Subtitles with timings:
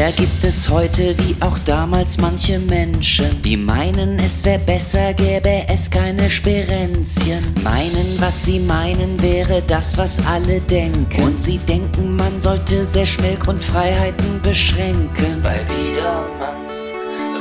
[0.00, 5.66] Leider gibt es heute wie auch damals manche Menschen, die meinen, es wäre besser, gäbe
[5.68, 7.44] es keine Sperenzchen.
[7.62, 11.22] Meinen, was sie meinen, wäre das, was alle denken.
[11.22, 15.42] Und sie denken, man sollte sehr schnell Grundfreiheiten beschränken.
[15.42, 16.72] Bei Wiedermanns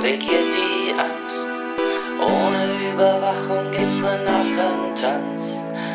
[0.04, 1.48] regiert die Angst.
[2.20, 5.44] Ohne Überwachung geht's nur Affentanz.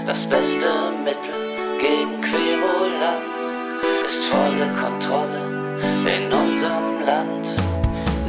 [0.07, 0.67] Das beste
[1.05, 1.35] Mittel
[1.79, 3.37] gegen Querulanz
[4.07, 5.55] ist volle Kontrolle
[6.07, 7.49] in unserem Land.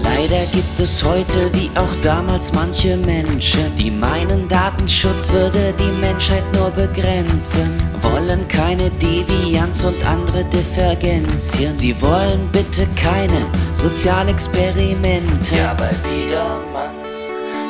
[0.02, 6.44] Leider gibt es heute wie auch damals manche Menschen, die meinen, Datenschutz würde die Menschheit
[6.54, 7.82] nur begrenzen.
[8.02, 11.74] Wollen keine Devianz und andere Divergenzien.
[11.74, 15.56] Sie wollen bitte keine Sozialexperimente.
[15.56, 17.08] Ja, bei Biedermanns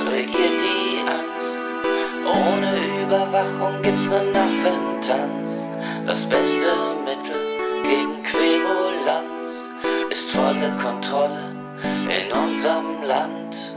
[0.09, 1.61] regiert die Angst.
[2.25, 5.67] Ohne Überwachung gibt's nur Affentanz.
[6.05, 6.69] Das beste
[7.05, 7.35] Mittel
[7.83, 8.84] gegen Querulanz
[10.15, 11.51] ist volle Kontrolle
[11.83, 13.75] in unserem Land.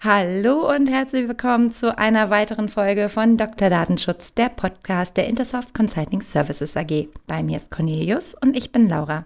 [0.00, 3.70] Hallo und herzlich willkommen zu einer weiteren Folge von Dr.
[3.70, 7.08] Datenschutz, der Podcast der Intersoft Consulting Services AG.
[7.26, 9.24] Bei mir ist Cornelius und ich bin Laura.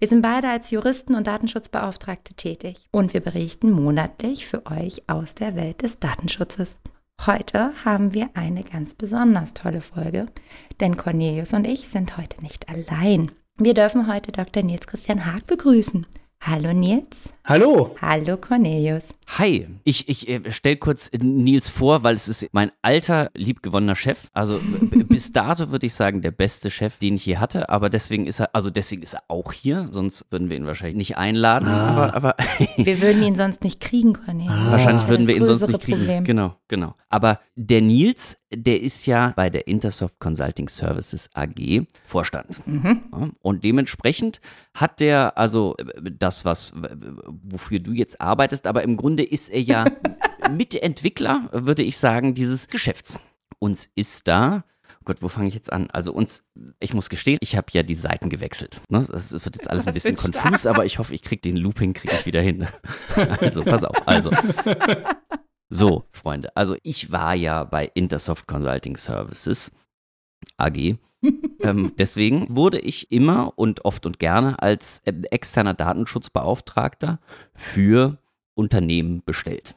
[0.00, 5.36] Wir sind beide als Juristen und Datenschutzbeauftragte tätig und wir berichten monatlich für euch aus
[5.36, 6.80] der Welt des Datenschutzes.
[7.26, 10.24] Heute haben wir eine ganz besonders tolle Folge,
[10.80, 13.30] denn Cornelius und ich sind heute nicht allein.
[13.58, 14.62] Wir dürfen heute Dr.
[14.62, 16.06] Nils Christian Haag begrüßen.
[16.42, 17.28] Hallo Nils.
[17.44, 17.96] Hallo.
[18.00, 19.02] Hallo Cornelius.
[19.38, 24.28] Hi, ich, ich äh, stelle kurz Nils vor, weil es ist mein alter, liebgewonnener Chef.
[24.32, 24.60] Also
[25.08, 27.68] bis dato würde ich sagen, der beste Chef, den ich je hatte.
[27.68, 30.96] Aber deswegen ist er, also deswegen ist er auch hier, sonst würden wir ihn wahrscheinlich
[30.96, 31.68] nicht einladen.
[31.68, 31.88] Ah.
[31.88, 32.34] Aber, aber
[32.76, 34.52] wir würden ihn sonst nicht kriegen, Cornelius.
[34.52, 34.72] Ah.
[34.72, 35.98] Wahrscheinlich würden wir ihn sonst nicht kriegen.
[35.98, 36.24] Problem.
[36.24, 36.94] Genau, genau.
[37.08, 42.66] Aber der Nils, der ist ja bei der Intersoft Consulting Services AG Vorstand.
[42.66, 43.34] Mhm.
[43.42, 44.40] Und dementsprechend
[44.74, 49.60] hat der also äh, das, was wofür du jetzt arbeitest, aber im Grunde ist er
[49.60, 49.84] ja
[50.50, 53.18] Mitentwickler, würde ich sagen, dieses Geschäfts.
[53.58, 54.64] Uns ist da
[55.00, 55.88] Oh Gott, wo fange ich jetzt an?
[55.90, 56.44] Also uns,
[56.78, 58.82] ich muss gestehen, ich habe ja die Seiten gewechselt.
[58.90, 59.06] Ne?
[59.10, 62.14] Das wird jetzt alles ein bisschen konfus, aber ich hoffe, ich kriege den Looping kriege
[62.14, 62.66] ich wieder hin.
[63.40, 63.96] also, pass auf.
[64.06, 64.30] Also.
[65.72, 69.70] So, Freunde, also ich war ja bei Intersoft Consulting Services
[70.56, 70.96] AG.
[71.60, 77.20] ähm, deswegen wurde ich immer und oft und gerne als äh, externer Datenschutzbeauftragter
[77.54, 78.18] für
[78.54, 79.74] Unternehmen bestellt.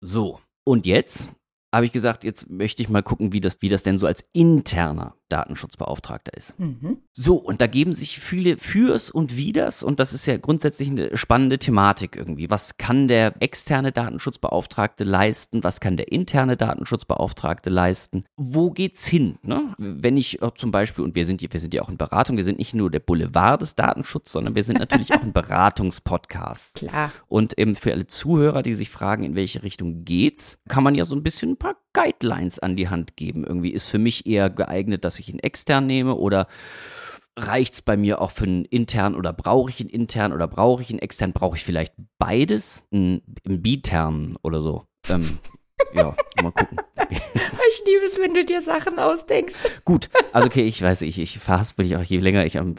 [0.00, 1.34] So, und jetzt
[1.72, 4.24] habe ich gesagt, jetzt möchte ich mal gucken, wie das, wie das denn so als
[4.32, 6.58] interner Datenschutzbeauftragter ist.
[6.58, 6.98] Mhm.
[7.12, 11.16] So, und da geben sich viele Fürs und Widers und das ist ja grundsätzlich eine
[11.16, 12.50] spannende Thematik irgendwie.
[12.50, 15.62] Was kann der externe Datenschutzbeauftragte leisten?
[15.64, 18.24] Was kann der interne Datenschutzbeauftragte leisten?
[18.36, 19.38] Wo geht's hin?
[19.42, 19.74] Ne?
[19.76, 22.58] Wenn ich zum Beispiel, und wir sind, wir sind ja auch in Beratung, wir sind
[22.58, 26.76] nicht nur der Boulevard des Datenschutzes, sondern wir sind natürlich auch ein Beratungspodcast.
[26.76, 27.12] Klar.
[27.26, 31.04] Und eben für alle Zuhörer, die sich fragen, in welche Richtung geht's, kann man ja
[31.04, 33.44] so ein bisschen paar Guidelines an die Hand geben.
[33.44, 36.46] Irgendwie ist für mich eher geeignet, dass ich ihn extern nehme oder
[37.36, 40.82] reicht es bei mir auch für einen intern oder brauche ich ihn intern oder brauche
[40.82, 41.32] ich ihn extern?
[41.32, 42.86] Brauche ich vielleicht beides?
[42.92, 44.86] Ein, ein Bitern oder so.
[45.08, 45.38] Ähm,
[45.94, 46.78] ja, mal gucken.
[47.78, 49.54] Ich liebe es, wenn du dir Sachen ausdenkst.
[49.84, 52.74] Gut, also okay, ich weiß, ich, ich verhaspel dich auch, je länger ich am,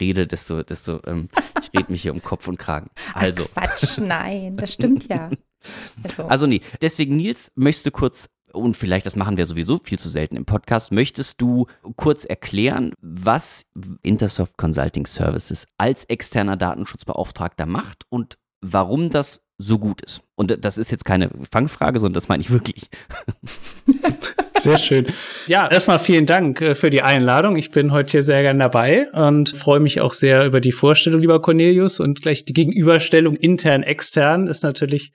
[0.00, 1.28] rede, desto, desto, ähm,
[1.60, 2.90] ich rede mich hier um Kopf und Kragen.
[3.14, 3.44] Also.
[3.54, 5.30] Ach Quatsch, nein, das stimmt ja.
[6.04, 6.24] Also.
[6.26, 10.08] also nee, deswegen Nils, möchtest du kurz und vielleicht das machen wir sowieso viel zu
[10.08, 13.66] selten im Podcast, möchtest du kurz erklären, was
[14.02, 20.22] Intersoft Consulting Services als externer Datenschutzbeauftragter macht und warum das so gut ist?
[20.34, 22.88] Und das ist jetzt keine Fangfrage, sondern das meine ich wirklich.
[24.66, 25.06] Sehr schön.
[25.46, 27.56] Ja, erstmal vielen Dank äh, für die Einladung.
[27.56, 31.20] Ich bin heute hier sehr gern dabei und freue mich auch sehr über die Vorstellung,
[31.20, 32.00] lieber Cornelius.
[32.00, 35.12] Und gleich die Gegenüberstellung intern, extern ist natürlich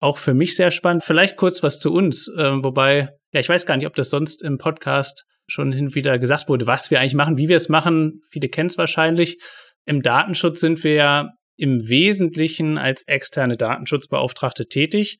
[0.00, 1.04] auch für mich sehr spannend.
[1.04, 4.42] Vielleicht kurz was zu uns, äh, wobei, ja, ich weiß gar nicht, ob das sonst
[4.42, 7.68] im Podcast schon hin und wieder gesagt wurde, was wir eigentlich machen, wie wir es
[7.68, 8.22] machen.
[8.32, 9.38] Viele kennen es wahrscheinlich.
[9.84, 15.18] Im Datenschutz sind wir ja im Wesentlichen als externe Datenschutzbeauftragte tätig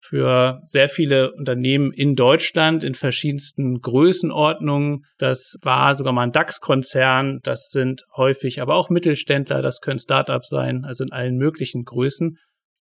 [0.00, 5.04] für sehr viele Unternehmen in Deutschland in verschiedensten Größenordnungen.
[5.18, 7.40] Das war sogar mal ein DAX-Konzern.
[7.42, 9.62] Das sind häufig aber auch Mittelständler.
[9.62, 12.38] Das können Startups sein, also in allen möglichen Größen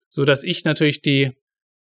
[0.09, 1.31] so dass ich natürlich die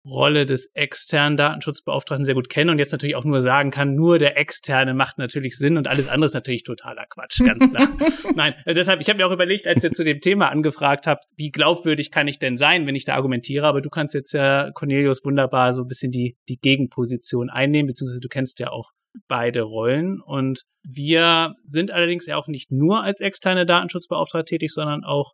[0.06, 4.18] Rolle des externen Datenschutzbeauftragten sehr gut kenne und jetzt natürlich auch nur sagen kann, nur
[4.18, 7.88] der externe macht natürlich Sinn und alles andere ist natürlich totaler Quatsch, ganz klar.
[8.36, 11.25] Nein, äh, deshalb, ich habe mir auch überlegt, als ihr zu dem Thema angefragt habt,
[11.36, 14.71] wie glaubwürdig kann ich denn sein, wenn ich da argumentiere, aber du kannst jetzt ja,
[14.71, 18.92] Cornelius, wunderbar so ein bisschen die, die Gegenposition einnehmen, beziehungsweise du kennst ja auch
[19.27, 20.21] beide Rollen.
[20.21, 25.33] Und wir sind allerdings ja auch nicht nur als externe Datenschutzbeauftragte tätig, sondern auch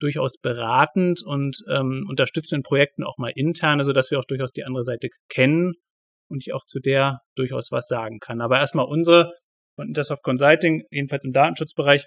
[0.00, 4.52] durchaus beratend und ähm, unterstützen in Projekten auch mal interne, so dass wir auch durchaus
[4.52, 5.74] die andere Seite kennen
[6.28, 8.40] und ich auch zu der durchaus was sagen kann.
[8.40, 9.32] Aber erstmal unsere
[9.76, 12.06] von Intersoft Consulting, jedenfalls im Datenschutzbereich,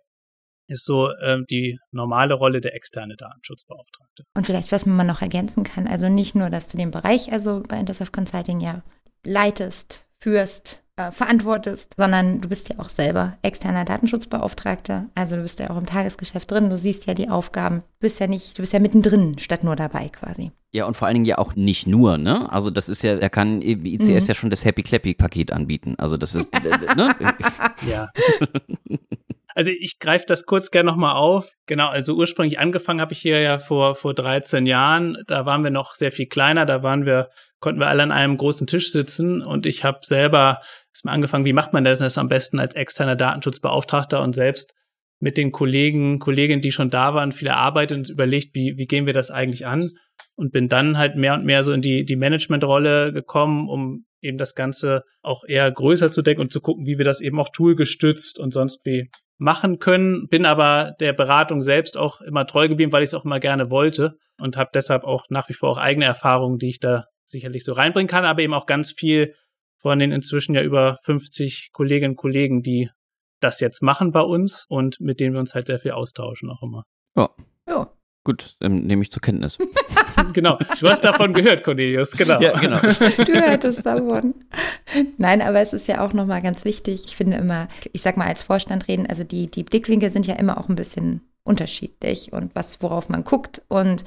[0.68, 4.24] ist so ähm, die normale Rolle der externe Datenschutzbeauftragte.
[4.36, 7.64] Und vielleicht, was man noch ergänzen kann, also nicht nur, dass du den Bereich, also
[7.68, 8.84] bei Intersoft Consulting ja
[9.26, 15.06] leitest, führst, äh, verantwortest, sondern du bist ja auch selber externer Datenschutzbeauftragter.
[15.16, 17.80] Also du bist ja auch im Tagesgeschäft drin, du siehst ja die Aufgaben.
[17.80, 20.52] Du bist ja nicht, du bist ja mittendrin, statt nur dabei quasi.
[20.74, 22.50] Ja, und vor allen Dingen ja auch nicht nur, ne?
[22.52, 24.26] Also das ist ja, er kann ICS mhm.
[24.28, 25.96] ja schon das Happy Clappy Paket anbieten.
[25.98, 27.14] Also das ist, ne?
[27.90, 28.10] ja.
[29.56, 31.52] Also ich greife das kurz gerne nochmal auf.
[31.66, 35.18] Genau, also ursprünglich angefangen habe ich hier ja vor, vor 13 Jahren.
[35.28, 36.66] Da waren wir noch sehr viel kleiner.
[36.66, 40.62] Da waren wir, konnten wir alle an einem großen Tisch sitzen und ich habe selber
[40.94, 44.74] erstmal angefangen, wie macht man das am besten als externer Datenschutzbeauftragter und selbst
[45.20, 49.06] mit den Kollegen, Kolleginnen, die schon da waren, viel erarbeitet und überlegt, wie, wie gehen
[49.06, 49.92] wir das eigentlich an?
[50.36, 54.40] Und bin dann halt mehr und mehr so in die, die Managementrolle gekommen, um eben
[54.40, 57.50] das Ganze auch eher größer zu denken und zu gucken, wie wir das eben auch
[57.50, 59.10] toolgestützt und sonst wie
[59.42, 63.26] machen können, bin aber der Beratung selbst auch immer treu geblieben, weil ich es auch
[63.26, 66.80] immer gerne wollte und habe deshalb auch nach wie vor auch eigene Erfahrungen, die ich
[66.80, 69.34] da sicherlich so reinbringen kann, aber eben auch ganz viel
[69.80, 72.92] von den inzwischen ja über 50 Kolleginnen und Kollegen, die
[73.40, 76.62] das jetzt machen bei uns und mit denen wir uns halt sehr viel austauschen auch
[76.62, 76.84] immer.
[77.16, 77.30] Ja.
[77.68, 77.92] Ja.
[78.24, 79.58] Gut, ähm, nehme ich zur Kenntnis.
[80.34, 80.60] genau.
[80.80, 82.40] Du hast davon gehört, Cornelius, genau.
[82.40, 82.78] Ja, genau.
[83.26, 84.36] Du hörtest davon.
[85.18, 87.02] Nein, aber es ist ja auch nochmal ganz wichtig.
[87.06, 90.36] Ich finde immer, ich sag mal als Vorstand reden, also die, die Blickwinkel sind ja
[90.36, 93.64] immer auch ein bisschen unterschiedlich und was, worauf man guckt.
[93.70, 94.04] Und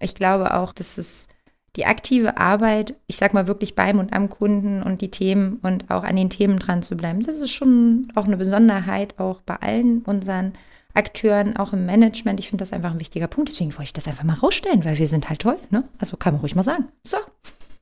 [0.00, 1.28] ich glaube auch, dass es
[1.76, 5.90] die aktive Arbeit, ich sag mal wirklich beim und am Kunden und die Themen und
[5.90, 9.56] auch an den Themen dran zu bleiben, das ist schon auch eine Besonderheit, auch bei
[9.56, 10.52] allen unseren
[10.96, 12.40] Akteuren, auch im Management.
[12.40, 13.50] Ich finde das einfach ein wichtiger Punkt.
[13.50, 15.58] Deswegen wollte ich das einfach mal rausstellen, weil wir sind halt toll.
[15.70, 15.84] Ne?
[15.98, 16.88] Also kann man ruhig mal sagen.
[17.04, 17.18] So.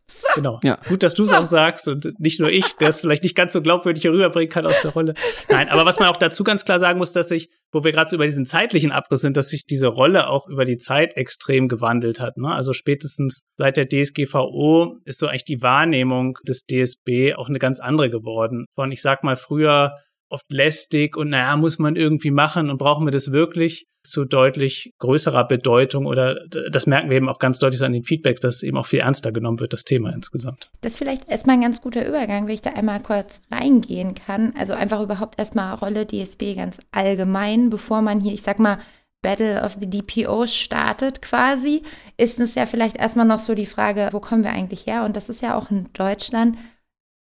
[0.06, 0.28] So.
[0.36, 0.60] Genau.
[0.62, 0.78] Ja.
[0.88, 1.36] Gut, dass du es so.
[1.36, 4.64] auch sagst und nicht nur ich, der es vielleicht nicht ganz so glaubwürdig herüberbringen kann
[4.66, 5.14] aus der Rolle.
[5.48, 8.10] Nein, aber was man auch dazu ganz klar sagen muss, dass sich, wo wir gerade
[8.10, 11.68] so über diesen zeitlichen Abriss sind, dass sich diese Rolle auch über die Zeit extrem
[11.68, 12.36] gewandelt hat.
[12.36, 12.48] Ne?
[12.48, 17.80] Also spätestens seit der DSGVO ist so eigentlich die Wahrnehmung des DSB auch eine ganz
[17.80, 18.66] andere geworden.
[18.74, 19.94] Von, ich sag mal, früher
[20.34, 24.92] oft lästig und naja, muss man irgendwie machen und brauchen wir das wirklich zu deutlich
[24.98, 28.62] größerer Bedeutung oder das merken wir eben auch ganz deutlich so an den Feedbacks, dass
[28.62, 30.70] eben auch viel ernster genommen wird, das Thema insgesamt.
[30.82, 34.52] Das ist vielleicht erstmal ein ganz guter Übergang, wenn ich da einmal kurz reingehen kann.
[34.58, 38.78] Also einfach überhaupt erstmal Rolle DSB ganz allgemein, bevor man hier, ich sag mal,
[39.22, 41.82] Battle of the DPOs startet quasi,
[42.18, 45.02] ist es ja vielleicht erstmal noch so die Frage, wo kommen wir eigentlich her?
[45.04, 46.58] Und das ist ja auch in Deutschland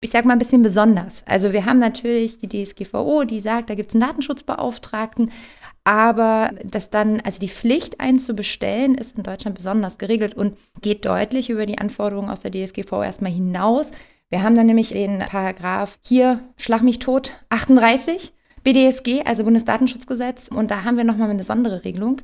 [0.03, 1.25] ich sag mal, ein bisschen besonders.
[1.27, 5.31] Also wir haben natürlich die DSGVO, die sagt, da gibt es einen Datenschutzbeauftragten,
[5.85, 10.59] aber das dann, also die Pflicht, eins zu bestellen, ist in Deutschland besonders geregelt und
[10.81, 13.93] geht deutlich über die Anforderungen aus der DSGVO erstmal hinaus.
[14.29, 18.33] Wir haben dann nämlich den Paragraph hier, schlag mich tot, 38
[18.65, 22.23] BDSG, also Bundesdatenschutzgesetz, und da haben wir nochmal eine besondere Regelung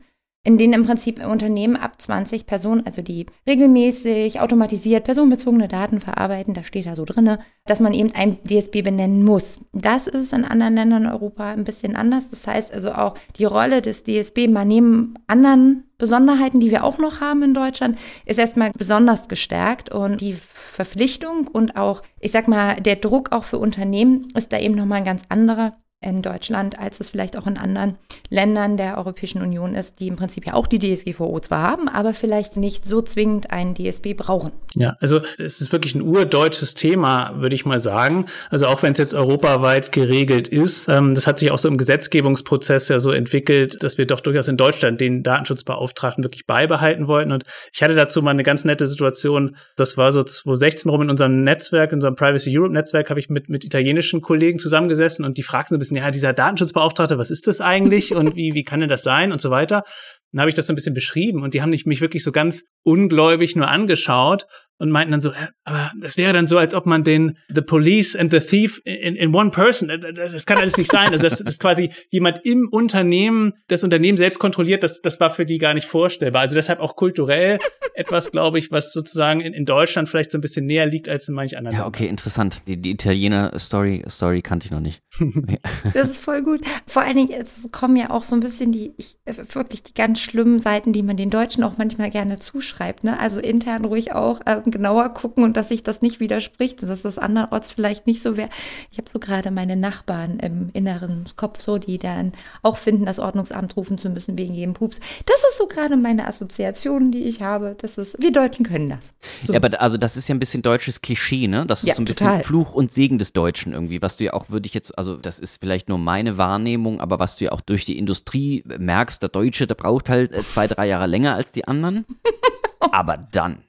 [0.49, 6.55] in denen im Prinzip Unternehmen ab 20 Personen, also die regelmäßig automatisiert personenbezogene Daten verarbeiten,
[6.55, 9.61] da steht da so drin, dass man eben ein DSB benennen muss.
[9.75, 12.31] Das ist in anderen Ländern in Europa ein bisschen anders.
[12.31, 16.97] Das heißt also auch die Rolle des DSB mal neben anderen Besonderheiten, die wir auch
[16.97, 22.49] noch haben in Deutschland, ist erstmal besonders gestärkt und die Verpflichtung und auch, ich sag
[22.49, 26.79] mal, der Druck auch für Unternehmen ist da eben nochmal ein ganz anderer in Deutschland,
[26.79, 27.99] als es vielleicht auch in anderen
[28.31, 32.15] Ländern der Europäischen Union ist, die im Prinzip ja auch die DSGVO zwar haben, aber
[32.15, 34.53] vielleicht nicht so zwingend einen DSB brauchen.
[34.75, 38.27] Ja, also es ist wirklich ein urdeutsches Thema, würde ich mal sagen.
[38.51, 41.79] Also auch wenn es jetzt europaweit geregelt ist, ähm, das hat sich auch so im
[41.79, 47.33] Gesetzgebungsprozess ja so entwickelt, dass wir doch durchaus in Deutschland den Datenschutzbeauftragten wirklich beibehalten wollten.
[47.33, 49.57] Und ich hatte dazu mal eine ganz nette Situation.
[49.75, 53.31] Das war so 2016 rum in unserem Netzwerk, in unserem Privacy Europe Netzwerk, habe ich
[53.31, 57.31] mit, mit italienischen Kollegen zusammengesessen und die fragten so ein bisschen, ja, dieser Datenschutzbeauftragte, was
[57.31, 59.85] ist das eigentlich und wie, wie kann denn das sein und so weiter.
[60.33, 62.65] Dann habe ich das so ein bisschen beschrieben und die haben mich wirklich so ganz
[62.89, 64.47] ungläubig nur angeschaut
[64.79, 65.33] und meinten dann so,
[65.65, 69.17] aber das wäre dann so, als ob man den The Police and the Thief in,
[69.17, 71.11] in one person, äh, das kann alles nicht sein.
[71.11, 75.31] Also das, das ist quasi jemand im Unternehmen, das Unternehmen selbst kontrolliert, das, das war
[75.31, 76.43] für die gar nicht vorstellbar.
[76.43, 77.59] Also deshalb auch kulturell
[77.95, 81.29] etwas, glaube ich, was sozusagen in, in Deutschland vielleicht so ein bisschen näher liegt als
[81.29, 82.63] in manch anderen Ja, okay, interessant.
[82.69, 85.03] Die, die Italiener-Story Story kannte ich noch nicht.
[85.93, 86.61] das ist voll gut.
[86.87, 89.17] Vor allen Dingen, es kommen ja auch so ein bisschen die, ich,
[89.53, 92.78] wirklich die ganz schlimmen Seiten, die man den Deutschen auch manchmal gerne zuschreibt.
[93.03, 93.19] Ne?
[93.19, 94.41] Also intern ruhig auch.
[94.69, 98.23] Sachen genauer gucken und dass sich das nicht widerspricht und dass das anderorts vielleicht nicht
[98.23, 98.49] so wäre.
[98.91, 102.33] Ich habe so gerade meine Nachbarn im inneren Kopf so, die dann
[102.63, 105.01] auch finden, das Ordnungsamt rufen zu müssen wegen jedem Pups.
[105.27, 107.77] Das ist so gerade meine Assoziation, die ich habe.
[107.79, 109.15] Das ist, wir Deutschen können das.
[109.45, 109.53] So.
[109.53, 111.67] Ja, aber also das ist ja ein bisschen deutsches Klischee, ne?
[111.67, 112.39] Das ist ja, so ein total.
[112.39, 115.17] bisschen Fluch und Segen des Deutschen irgendwie, was du ja auch, würde ich jetzt, also
[115.17, 119.23] das ist vielleicht nur meine Wahrnehmung, aber was du ja auch durch die Industrie merkst,
[119.23, 122.05] der Deutsche, der braucht halt äh, zwei, drei Jahre länger als die anderen.
[122.81, 123.63] aber dann,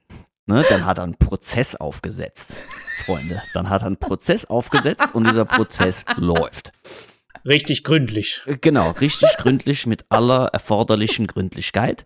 [0.46, 2.56] ne, dann hat er einen Prozess aufgesetzt,
[3.06, 3.41] Freunde.
[3.53, 6.72] Dann hat er einen Prozess aufgesetzt und dieser Prozess läuft.
[7.46, 8.41] Richtig gründlich.
[8.62, 12.06] Genau, richtig gründlich mit aller erforderlichen Gründlichkeit.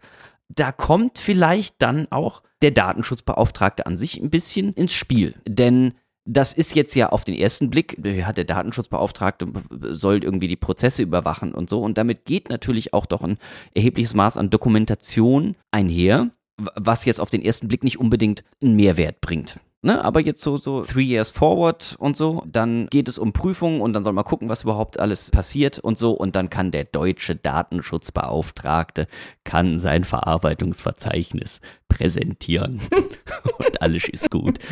[0.50, 5.36] Da kommt vielleicht dann auch der Datenschutzbeauftragte an sich ein bisschen ins Spiel.
[5.48, 5.94] Denn
[6.26, 11.02] das ist jetzt ja auf den ersten Blick, hat der Datenschutzbeauftragte soll irgendwie die Prozesse
[11.02, 11.82] überwachen und so.
[11.82, 13.38] Und damit geht natürlich auch doch ein
[13.74, 19.22] erhebliches Maß an Dokumentation einher, was jetzt auf den ersten Blick nicht unbedingt einen Mehrwert
[19.22, 19.60] bringt.
[19.86, 23.82] Ne, aber jetzt so, so three years forward und so, dann geht es um Prüfungen
[23.82, 26.86] und dann soll man gucken, was überhaupt alles passiert und so und dann kann der
[26.86, 29.08] deutsche Datenschutzbeauftragte
[29.44, 32.80] kann sein Verarbeitungsverzeichnis präsentieren
[33.58, 34.58] und alles ist gut.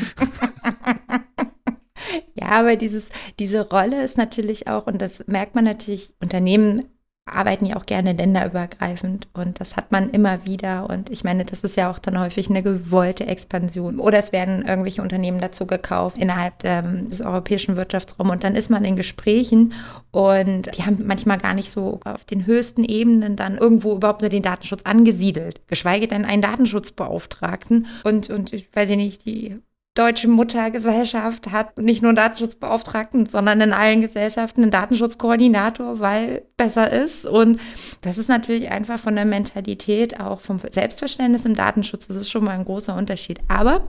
[2.34, 3.10] Ja, aber dieses,
[3.40, 6.86] diese Rolle ist natürlich auch, und das merkt man natürlich, Unternehmen
[7.26, 11.62] arbeiten ja auch gerne länderübergreifend und das hat man immer wieder und ich meine, das
[11.62, 16.18] ist ja auch dann häufig eine gewollte Expansion oder es werden irgendwelche Unternehmen dazu gekauft
[16.18, 19.74] innerhalb ähm, des europäischen Wirtschaftsraums und dann ist man in Gesprächen
[20.10, 24.30] und die haben manchmal gar nicht so auf den höchsten Ebenen dann irgendwo überhaupt nur
[24.30, 29.62] den Datenschutz angesiedelt, geschweige denn einen Datenschutzbeauftragten und, und ich weiß nicht, die
[29.94, 36.92] deutsche Muttergesellschaft hat nicht nur einen Datenschutzbeauftragten, sondern in allen Gesellschaften einen Datenschutzkoordinator, weil besser
[36.92, 37.26] ist.
[37.26, 37.60] Und
[38.00, 42.46] das ist natürlich einfach von der Mentalität, auch vom Selbstverständnis im Datenschutz, das ist schon
[42.46, 43.42] mal ein großer Unterschied.
[43.50, 43.84] Aber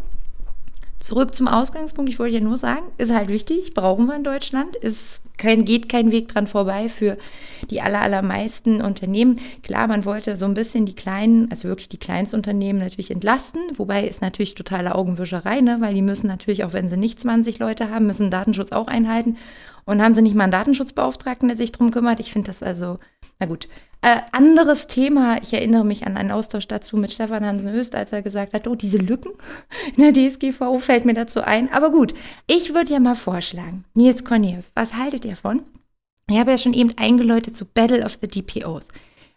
[1.02, 2.12] Zurück zum Ausgangspunkt.
[2.12, 4.76] Ich wollte ja nur sagen, ist halt wichtig, brauchen wir in Deutschland.
[4.80, 7.18] Es kein, geht kein Weg dran vorbei für
[7.70, 9.40] die aller, allermeisten Unternehmen.
[9.64, 14.06] Klar, man wollte so ein bisschen die kleinen, also wirklich die Kleinstunternehmen natürlich entlasten, wobei
[14.06, 15.78] ist natürlich totale Augenwischerei, ne?
[15.80, 19.38] weil die müssen natürlich, auch wenn sie nicht 20 Leute haben, müssen Datenschutz auch einhalten.
[19.84, 22.20] Und haben sie nicht mal einen Datenschutzbeauftragten, der sich drum kümmert.
[22.20, 23.00] Ich finde das also,
[23.40, 23.66] na gut,
[24.02, 28.22] äh, anderes Thema, ich erinnere mich an einen Austausch dazu mit Stefan Hansen-Höst, als er
[28.22, 29.32] gesagt hat, oh, diese Lücken
[29.96, 31.72] in der DSGVO fällt mir dazu ein.
[31.72, 32.12] Aber gut,
[32.46, 35.62] ich würde ja mal vorschlagen, Nils Cornelius, was haltet ihr von?
[36.28, 38.88] Ich habe ja schon eben eingeläutet zu Battle of the DPOs.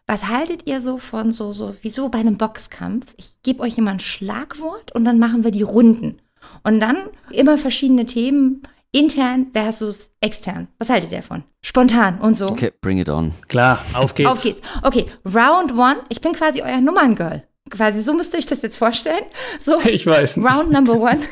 [0.08, 3.14] Was haltet ihr so von so, so, wie so bei einem Boxkampf?
[3.18, 6.20] Ich gebe euch immer ein Schlagwort und dann machen wir die Runden.
[6.64, 6.98] Und dann
[7.32, 8.62] immer verschiedene Themen
[8.96, 10.70] Intern versus extern.
[10.80, 11.44] Was haltet ihr davon?
[11.62, 12.48] Spontan und so.
[12.48, 13.34] Okay, bring it on.
[13.50, 14.30] Klar, auf geht's.
[14.30, 14.62] Auf geht's.
[14.84, 15.98] Okay, Round one.
[16.08, 17.44] Ich bin quasi euer Nummerngirl.
[17.70, 19.26] Quasi so müsst ihr euch das jetzt vorstellen.
[19.60, 20.38] So, ich weiß.
[20.38, 20.50] Nicht.
[20.50, 21.20] Round number one.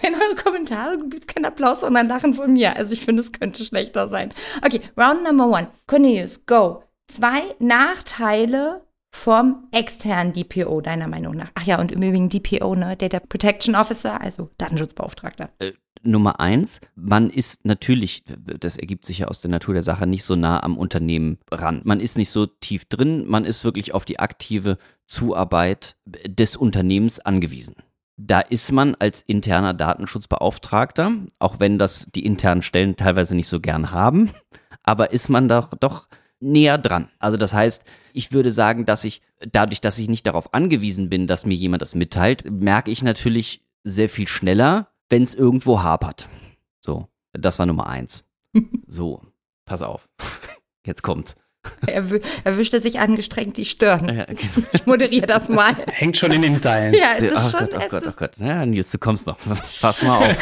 [0.00, 2.74] Wenn eure Kommentare gibt es keinen Applaus, sondern Lachen von mir.
[2.76, 4.30] Also ich finde, es könnte schlechter sein.
[4.64, 5.68] Okay, Round number one.
[5.86, 6.84] Cornelius, go.
[7.08, 8.85] Zwei Nachteile
[9.16, 11.50] vom externen DPO, deiner Meinung nach?
[11.54, 12.96] Ach ja, und im Übrigen DPO, ne?
[12.96, 15.48] Data Protection Officer, also Datenschutzbeauftragter.
[15.58, 20.06] Äh, Nummer eins, man ist natürlich, das ergibt sich ja aus der Natur der Sache,
[20.06, 21.80] nicht so nah am Unternehmen ran.
[21.84, 27.18] Man ist nicht so tief drin, man ist wirklich auf die aktive Zuarbeit des Unternehmens
[27.18, 27.76] angewiesen.
[28.18, 33.60] Da ist man als interner Datenschutzbeauftragter, auch wenn das die internen Stellen teilweise nicht so
[33.60, 34.30] gern haben,
[34.82, 36.06] aber ist man doch, doch
[36.40, 37.08] näher dran.
[37.18, 41.26] Also das heißt, ich würde sagen, dass ich dadurch, dass ich nicht darauf angewiesen bin,
[41.26, 46.28] dass mir jemand das mitteilt, merke ich natürlich sehr viel schneller, wenn es irgendwo hapert.
[46.80, 48.24] So, das war Nummer eins.
[48.86, 49.22] so,
[49.64, 50.08] pass auf.
[50.86, 51.36] Jetzt kommt's.
[51.84, 52.04] Er,
[52.44, 54.08] er wischte sich angestrengt die Stirn.
[54.08, 54.68] Ja, genau.
[54.72, 55.74] Ich moderiere das mal.
[55.88, 56.94] Hängt schon in den Seilen.
[56.94, 57.68] Ja, es ist oh schon.
[57.70, 58.36] Gott, oh Gott, oh Gott.
[58.36, 59.36] Ja, Nils, du kommst noch.
[59.80, 60.36] Pass mal auf.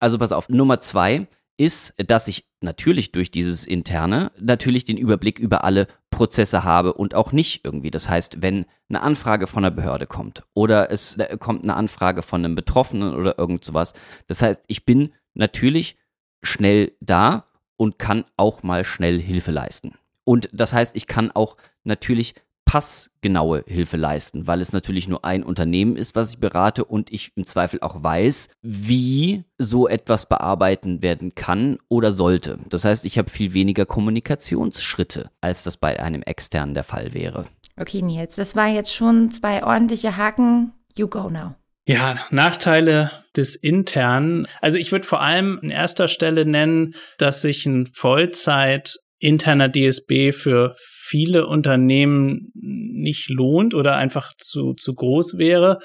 [0.00, 0.48] also pass auf.
[0.48, 1.28] Nummer zwei
[1.60, 7.14] ist, dass ich natürlich durch dieses interne natürlich den Überblick über alle Prozesse habe und
[7.14, 7.90] auch nicht irgendwie.
[7.90, 12.22] Das heißt, wenn eine Anfrage von einer Behörde kommt oder es äh, kommt eine Anfrage
[12.22, 13.92] von einem Betroffenen oder irgend sowas.
[14.26, 15.98] Das heißt, ich bin natürlich
[16.42, 17.44] schnell da
[17.76, 19.94] und kann auch mal schnell Hilfe leisten.
[20.24, 25.42] Und das heißt, ich kann auch natürlich passgenaue Hilfe leisten, weil es natürlich nur ein
[25.42, 31.02] Unternehmen ist, was ich berate und ich im Zweifel auch weiß, wie so etwas bearbeiten
[31.02, 32.58] werden kann oder sollte.
[32.68, 37.46] Das heißt, ich habe viel weniger Kommunikationsschritte, als das bei einem externen der Fall wäre.
[37.76, 40.72] Okay, Nils, das war jetzt schon zwei ordentliche Haken.
[40.96, 41.54] You go now.
[41.86, 44.46] Ja, Nachteile des internen.
[44.60, 50.32] Also ich würde vor allem in erster Stelle nennen, dass sich ein Vollzeit interner DSB
[50.32, 55.78] für viele Unternehmen nicht lohnt oder einfach zu, zu groß wäre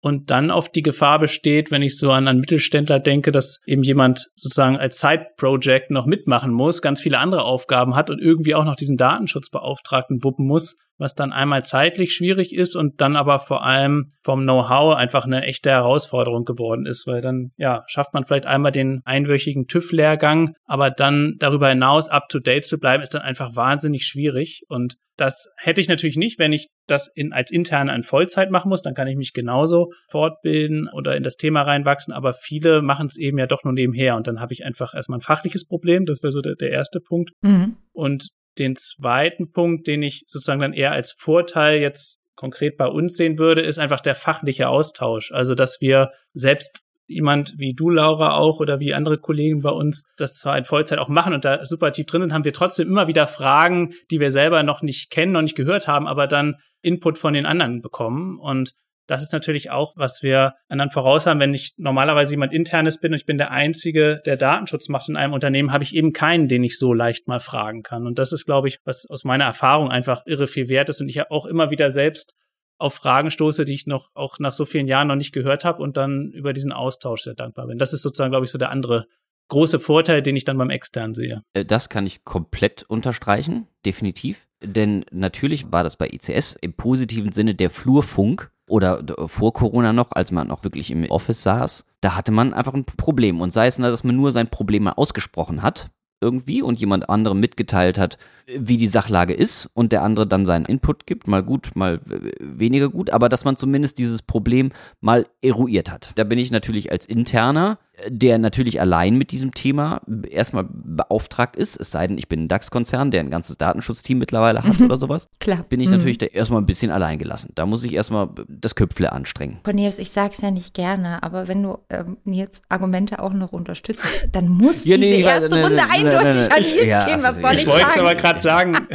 [0.00, 3.82] und dann auf die Gefahr besteht, wenn ich so an einen Mittelständler denke, dass eben
[3.82, 8.64] jemand sozusagen als Side-Project noch mitmachen muss, ganz viele andere Aufgaben hat und irgendwie auch
[8.64, 13.64] noch diesen Datenschutzbeauftragten wuppen muss, was dann einmal zeitlich schwierig ist und dann aber vor
[13.64, 18.46] allem vom Know-how einfach eine echte Herausforderung geworden ist, weil dann, ja, schafft man vielleicht
[18.46, 23.22] einmal den einwöchigen TÜV-Lehrgang, aber dann darüber hinaus up to date zu bleiben, ist dann
[23.22, 27.94] einfach wahnsinnig schwierig und das hätte ich natürlich nicht, wenn ich das in, als interne
[27.94, 28.82] in Vollzeit machen muss.
[28.82, 32.12] Dann kann ich mich genauso fortbilden oder in das Thema reinwachsen.
[32.12, 34.16] Aber viele machen es eben ja doch nur nebenher.
[34.16, 36.04] Und dann habe ich einfach erstmal ein fachliches Problem.
[36.04, 37.30] Das wäre so der, der erste Punkt.
[37.42, 37.76] Mhm.
[37.92, 43.16] Und den zweiten Punkt, den ich sozusagen dann eher als Vorteil jetzt konkret bei uns
[43.16, 45.32] sehen würde, ist einfach der fachliche Austausch.
[45.32, 50.04] Also, dass wir selbst jemand wie du, Laura, auch oder wie andere Kollegen bei uns
[50.16, 52.88] das zwar in Vollzeit auch machen und da super tief drin sind, haben wir trotzdem
[52.88, 56.56] immer wieder Fragen, die wir selber noch nicht kennen, noch nicht gehört haben, aber dann
[56.80, 58.38] Input von den anderen bekommen.
[58.38, 58.74] Und
[59.06, 61.40] das ist natürlich auch, was wir anderen voraus haben.
[61.40, 65.16] Wenn ich normalerweise jemand internes bin und ich bin der Einzige, der Datenschutz macht in
[65.16, 68.06] einem Unternehmen, habe ich eben keinen, den ich so leicht mal fragen kann.
[68.06, 71.08] Und das ist, glaube ich, was aus meiner Erfahrung einfach irre viel wert ist und
[71.08, 72.34] ich auch immer wieder selbst
[72.78, 75.82] auf Fragen stoße, die ich noch auch nach so vielen Jahren noch nicht gehört habe
[75.82, 77.78] und dann über diesen Austausch sehr dankbar bin.
[77.78, 79.06] Das ist sozusagen, glaube ich, so der andere
[79.48, 81.42] große Vorteil, den ich dann beim externen sehe.
[81.52, 84.46] Äh, das kann ich komplett unterstreichen, definitiv.
[84.62, 90.12] Denn natürlich war das bei ICS im positiven Sinne der Flurfunk oder vor Corona noch,
[90.12, 91.84] als man noch wirklich im Office saß.
[92.00, 93.40] Da hatte man einfach ein Problem.
[93.40, 95.90] Und sei es, dass man nur sein Problem mal ausgesprochen hat,
[96.20, 98.16] irgendwie und jemand anderem mitgeteilt hat,
[98.46, 102.00] wie die Sachlage ist und der andere dann seinen Input gibt, mal gut, mal
[102.40, 106.12] weniger gut, aber dass man zumindest dieses Problem mal eruiert hat.
[106.14, 111.80] Da bin ich natürlich als Interner der natürlich allein mit diesem Thema erstmal beauftragt ist,
[111.80, 114.86] es sei denn, ich bin ein DAX-Konzern, der ein ganzes Datenschutzteam mittlerweile hat mhm.
[114.86, 115.64] oder sowas, Klar.
[115.68, 115.94] bin ich mhm.
[115.94, 117.52] natürlich da erstmal ein bisschen allein gelassen.
[117.54, 119.60] Da muss ich erstmal das Köpfle anstrengen.
[119.62, 124.28] Cornelius, ich sag's ja nicht gerne, aber wenn du ähm, jetzt Argumente auch noch unterstützt,
[124.32, 127.22] dann muss ja, diese nee, erste nee, Runde nee, eindeutig an Nils ja, gehen.
[127.22, 128.72] Was soll ich, ich wollte es aber gerade sagen.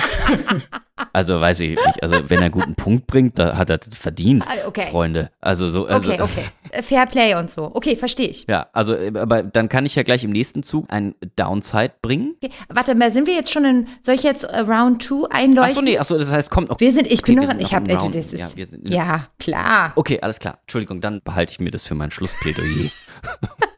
[1.13, 2.03] Also weiß ich nicht.
[2.03, 4.87] Also wenn er einen guten Punkt bringt, da hat er verdient, ah, okay.
[4.89, 5.31] Freunde.
[5.41, 5.85] Also so.
[5.85, 6.43] Also, okay, okay.
[6.71, 7.71] Äh, Fair Play und so.
[7.73, 8.45] Okay, verstehe ich.
[8.47, 12.35] Ja, also äh, aber dann kann ich ja gleich im nächsten Zug ein Downside bringen.
[12.41, 12.53] Okay.
[12.69, 15.61] Warte mal, sind wir jetzt schon in, soll ich jetzt äh, Round 2 einleuchten?
[15.61, 16.79] Achso, nee, achso, das heißt, kommt noch.
[16.79, 19.93] Wir sind, ich okay, bin noch, ich habe, also, das ist, ja, ja, klar.
[19.95, 20.59] Okay, alles klar.
[20.61, 22.89] Entschuldigung, dann behalte ich mir das für mein Schlussplädoyer.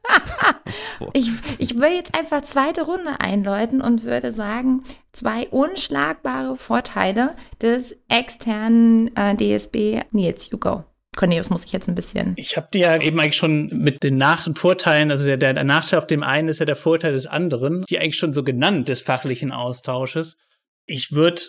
[1.14, 7.98] ich, ich will jetzt einfach zweite Runde einläuten und würde sagen, zwei unschlagbare Vorteile des
[8.10, 10.84] externen äh, DSB Nils, you go.
[11.18, 12.34] Cornelius muss ich jetzt ein bisschen.
[12.38, 15.64] Ich habe dir ja eben eigentlich schon mit den Nach- und Vorteilen, also der, der
[15.66, 18.88] Nachteil auf dem einen ist ja der Vorteil des anderen, die eigentlich schon so genannt
[18.88, 20.38] des fachlichen Austausches.
[20.86, 21.42] Ich würde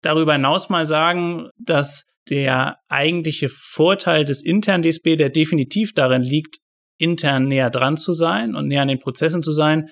[0.00, 6.56] darüber hinaus mal sagen, dass der eigentliche Vorteil des internen DSB, der definitiv darin liegt,
[6.96, 9.90] intern näher dran zu sein und näher an den Prozessen zu sein,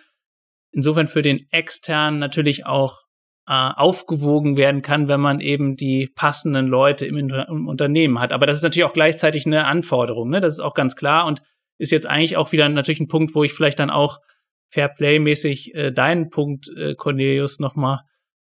[0.73, 3.01] insofern für den externen natürlich auch
[3.49, 8.33] äh, aufgewogen werden kann, wenn man eben die passenden Leute im, im, Unternehmen hat.
[8.33, 10.41] Aber das ist natürlich auch gleichzeitig eine Anforderung, ne?
[10.41, 11.43] Das ist auch ganz klar und
[11.79, 14.19] ist jetzt eigentlich auch wieder natürlich ein Punkt, wo ich vielleicht dann auch
[14.71, 18.03] Fairplay-mäßig äh, deinen Punkt, äh, Cornelius, nochmal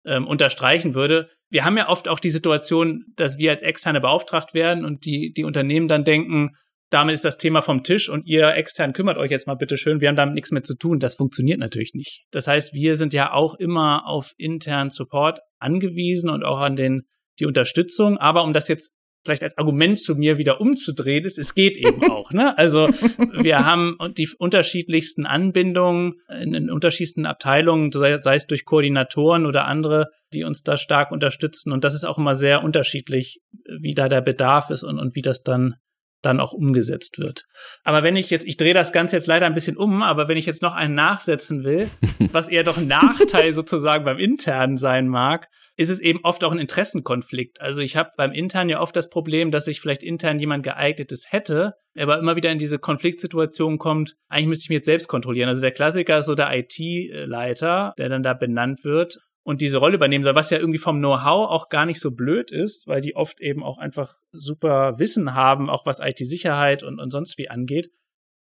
[0.06, 1.30] ähm, unterstreichen würde.
[1.50, 5.34] Wir haben ja oft auch die Situation, dass wir als Externe beauftragt werden und die,
[5.34, 6.56] die Unternehmen dann denken,
[6.90, 10.02] damit ist das Thema vom Tisch und ihr extern kümmert euch jetzt mal bitte schön,
[10.02, 11.00] wir haben damit nichts mehr zu tun.
[11.00, 12.26] Das funktioniert natürlich nicht.
[12.32, 17.04] Das heißt, wir sind ja auch immer auf internen Support angewiesen und auch an den,
[17.40, 18.18] die Unterstützung.
[18.18, 22.04] Aber um das jetzt vielleicht als Argument zu mir wieder umzudrehen ist, es geht eben
[22.12, 22.32] auch.
[22.32, 22.58] Ne?
[22.58, 29.66] Also wir haben die unterschiedlichsten Anbindungen in den unterschiedlichsten Abteilungen, sei es durch Koordinatoren oder
[29.66, 31.72] andere, die uns da stark unterstützen.
[31.72, 33.42] Und das ist auch immer sehr unterschiedlich,
[33.80, 35.76] wie da der Bedarf ist und, und wie das dann
[36.22, 37.46] dann auch umgesetzt wird.
[37.84, 40.38] Aber wenn ich jetzt, ich drehe das Ganze jetzt leider ein bisschen um, aber wenn
[40.38, 41.90] ich jetzt noch einen nachsetzen will,
[42.32, 45.48] was eher doch ein Nachteil sozusagen beim internen sein mag,
[45.80, 47.62] ist es eben oft auch ein Interessenkonflikt.
[47.62, 51.32] Also ich habe beim internen ja oft das Problem, dass ich vielleicht intern jemand geeignetes
[51.32, 55.48] hätte, aber immer wieder in diese Konfliktsituation kommt, eigentlich müsste ich mich jetzt selbst kontrollieren.
[55.48, 59.96] Also der Klassiker ist so der IT-Leiter, der dann da benannt wird und diese Rolle
[59.96, 63.16] übernehmen soll, was ja irgendwie vom Know-how auch gar nicht so blöd ist, weil die
[63.16, 67.90] oft eben auch einfach super Wissen haben, auch was IT-Sicherheit und, und sonst wie angeht,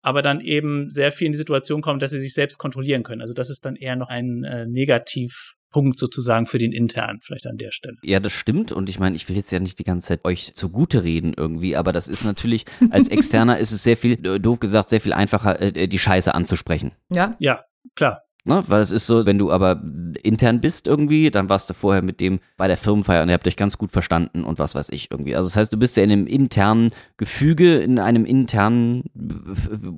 [0.02, 3.22] aber dann eben sehr viel in die Situation kommen, dass sie sich selbst kontrollieren können.
[3.22, 7.56] Also das ist dann eher noch ein äh, Negativpunkt sozusagen für den internen, vielleicht an
[7.56, 7.96] der Stelle.
[8.02, 8.72] Ja, das stimmt.
[8.72, 11.76] Und ich meine, ich will jetzt ja nicht die ganze Zeit euch zugute reden irgendwie,
[11.76, 15.60] aber das ist natürlich, als Externer ist es sehr viel, doof gesagt, sehr viel einfacher,
[15.60, 16.92] äh, die Scheiße anzusprechen.
[17.08, 17.36] Ja.
[17.38, 18.22] Ja, klar.
[18.44, 18.62] Ne?
[18.66, 19.80] Weil es ist so, wenn du aber
[20.22, 23.46] intern bist irgendwie, dann warst du vorher mit dem bei der Firmenfeier und ihr habt
[23.46, 25.36] euch ganz gut verstanden und was weiß ich irgendwie.
[25.36, 29.04] Also das heißt, du bist ja in einem internen Gefüge, in einem internen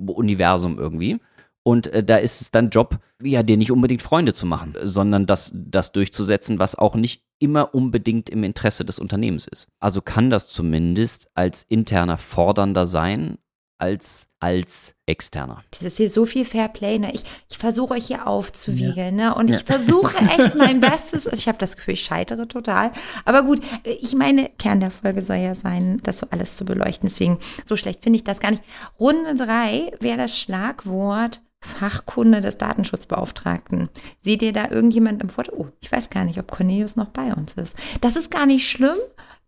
[0.06, 1.20] Universum irgendwie.
[1.62, 5.24] Und äh, da ist es dann Job, ja, dir nicht unbedingt Freunde zu machen, sondern
[5.24, 9.68] das, das durchzusetzen, was auch nicht immer unbedingt im Interesse des Unternehmens ist.
[9.80, 13.38] Also kann das zumindest als interner fordernder sein,
[13.78, 15.62] als als externer.
[15.70, 16.98] Das ist hier so viel Fairplay.
[16.98, 17.12] Ne?
[17.14, 19.18] Ich, ich versuche euch hier aufzuwiegeln.
[19.18, 19.30] Ja.
[19.30, 19.34] Ne?
[19.34, 19.56] Und ja.
[19.56, 21.26] ich versuche echt mein Bestes.
[21.26, 22.92] Also ich habe das Gefühl, ich scheitere total.
[23.24, 27.08] Aber gut, ich meine, Kern der Folge soll ja sein, das so alles zu beleuchten.
[27.08, 28.62] Deswegen, so schlecht finde ich das gar nicht.
[29.00, 33.88] Runde drei wäre das Schlagwort Fachkunde des Datenschutzbeauftragten.
[34.20, 35.58] Seht ihr da irgendjemand im Vortrag?
[35.58, 37.76] Oh, ich weiß gar nicht, ob Cornelius noch bei uns ist.
[38.02, 38.98] Das ist gar nicht schlimm.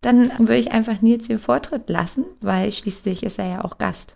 [0.01, 4.15] Dann würde ich einfach Nils den Vortritt lassen, weil schließlich ist er ja auch Gast.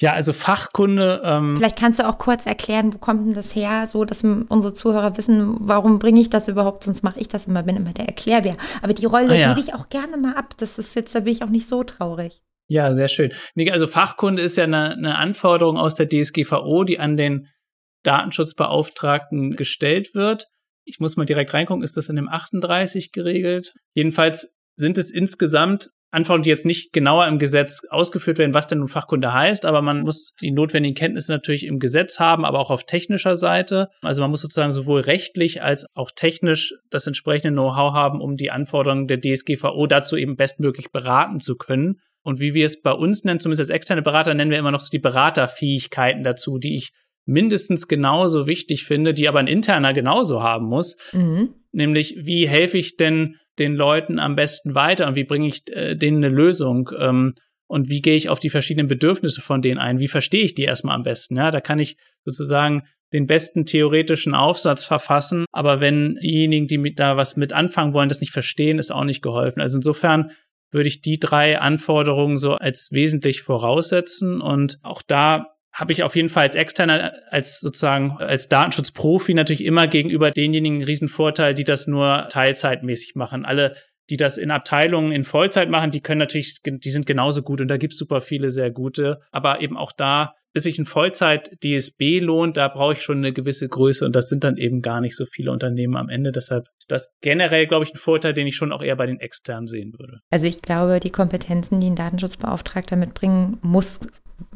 [0.00, 1.20] Ja, also Fachkunde.
[1.24, 4.72] Ähm Vielleicht kannst du auch kurz erklären, wo kommt denn das her, so dass unsere
[4.72, 8.06] Zuhörer wissen, warum bringe ich das überhaupt, sonst mache ich das immer, bin immer der
[8.06, 8.56] Erklärbär.
[8.80, 9.48] Aber die Rolle ah, ja.
[9.48, 10.54] gebe ich auch gerne mal ab.
[10.56, 12.40] Das ist jetzt, da bin ich auch nicht so traurig.
[12.66, 13.32] Ja, sehr schön.
[13.70, 17.48] Also Fachkunde ist ja eine, eine Anforderung aus der DSGVO, die an den
[18.04, 20.46] Datenschutzbeauftragten gestellt wird.
[20.84, 23.74] Ich muss mal direkt reingucken, ist das in dem 38 geregelt?
[23.92, 28.78] Jedenfalls sind es insgesamt Anforderungen, die jetzt nicht genauer im Gesetz ausgeführt werden, was denn
[28.78, 32.70] nun Fachkunde heißt, aber man muss die notwendigen Kenntnisse natürlich im Gesetz haben, aber auch
[32.70, 33.90] auf technischer Seite.
[34.02, 38.50] Also man muss sozusagen sowohl rechtlich als auch technisch das entsprechende Know-how haben, um die
[38.50, 42.00] Anforderungen der DSGVO dazu eben bestmöglich beraten zu können.
[42.22, 44.80] Und wie wir es bei uns nennen, zumindest als externe Berater, nennen wir immer noch
[44.80, 46.90] so die Beraterfähigkeiten dazu, die ich
[47.24, 50.96] mindestens genauso wichtig finde, die aber ein interner genauso haben muss.
[51.12, 51.54] Mhm.
[51.72, 55.94] Nämlich, wie helfe ich denn den Leuten am besten weiter und wie bringe ich äh,
[55.94, 56.90] denen eine Lösung?
[56.98, 57.34] Ähm,
[57.68, 60.00] und wie gehe ich auf die verschiedenen Bedürfnisse von denen ein?
[60.00, 61.36] Wie verstehe ich die erstmal am besten?
[61.36, 66.98] Ja, da kann ich sozusagen den besten theoretischen Aufsatz verfassen, aber wenn diejenigen, die mit
[66.98, 69.60] da was mit anfangen wollen, das nicht verstehen, ist auch nicht geholfen.
[69.60, 70.32] Also insofern
[70.72, 76.14] würde ich die drei Anforderungen so als wesentlich voraussetzen und auch da habe ich auf
[76.14, 81.54] jeden Fall als externer, als sozusagen als Datenschutzprofi natürlich immer gegenüber denjenigen einen riesen Vorteil,
[81.54, 83.46] die das nur teilzeitmäßig machen.
[83.46, 83.74] Alle,
[84.10, 87.68] die das in Abteilungen in Vollzeit machen, die können natürlich, die sind genauso gut und
[87.68, 89.20] da gibt's super viele sehr gute.
[89.30, 93.66] Aber eben auch da, bis sich ein Vollzeit-DSB lohnt, da brauche ich schon eine gewisse
[93.66, 96.30] Größe und das sind dann eben gar nicht so viele Unternehmen am Ende.
[96.30, 99.20] Deshalb ist das generell, glaube ich, ein Vorteil, den ich schon auch eher bei den
[99.20, 100.18] externen sehen würde.
[100.30, 104.00] Also ich glaube, die Kompetenzen, die ein Datenschutzbeauftragter mitbringen muss,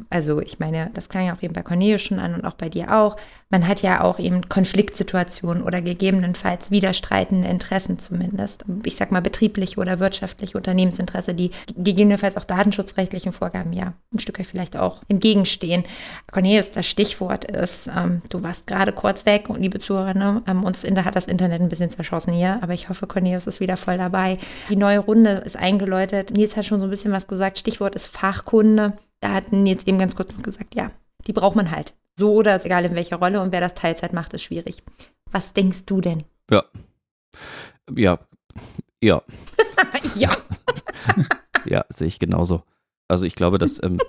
[0.09, 2.69] also ich meine, das klang ja auch eben bei Cornelius schon an und auch bei
[2.69, 3.17] dir auch,
[3.49, 8.65] man hat ja auch eben Konfliktsituationen oder gegebenenfalls widerstreitende Interessen zumindest.
[8.83, 14.39] Ich sag mal betriebliche oder wirtschaftliche Unternehmensinteresse, die gegebenenfalls auch datenschutzrechtlichen Vorgaben ja ein Stück
[14.39, 15.83] weit vielleicht auch entgegenstehen.
[16.31, 20.63] Cornelius, das Stichwort ist, ähm, du warst gerade kurz weg und liebe Zuhörer, ne, ähm,
[20.63, 23.97] uns hat das Internet ein bisschen zerschossen hier, aber ich hoffe, Cornelius ist wieder voll
[23.97, 24.37] dabei.
[24.69, 26.31] Die neue Runde ist eingeläutet.
[26.31, 27.57] Nils hat schon so ein bisschen was gesagt.
[27.57, 28.93] Stichwort ist Fachkunde.
[29.21, 30.87] Da hatten jetzt eben ganz kurz gesagt, ja,
[31.27, 31.93] die braucht man halt.
[32.17, 34.83] So oder egal in welcher Rolle und wer das Teilzeit macht, ist schwierig.
[35.31, 36.23] Was denkst du denn?
[36.49, 36.63] Ja.
[37.95, 38.19] Ja.
[39.01, 39.21] Ja.
[40.15, 40.37] ja.
[41.65, 42.63] ja, sehe ich genauso.
[43.07, 43.99] Also ich glaube, dass ähm,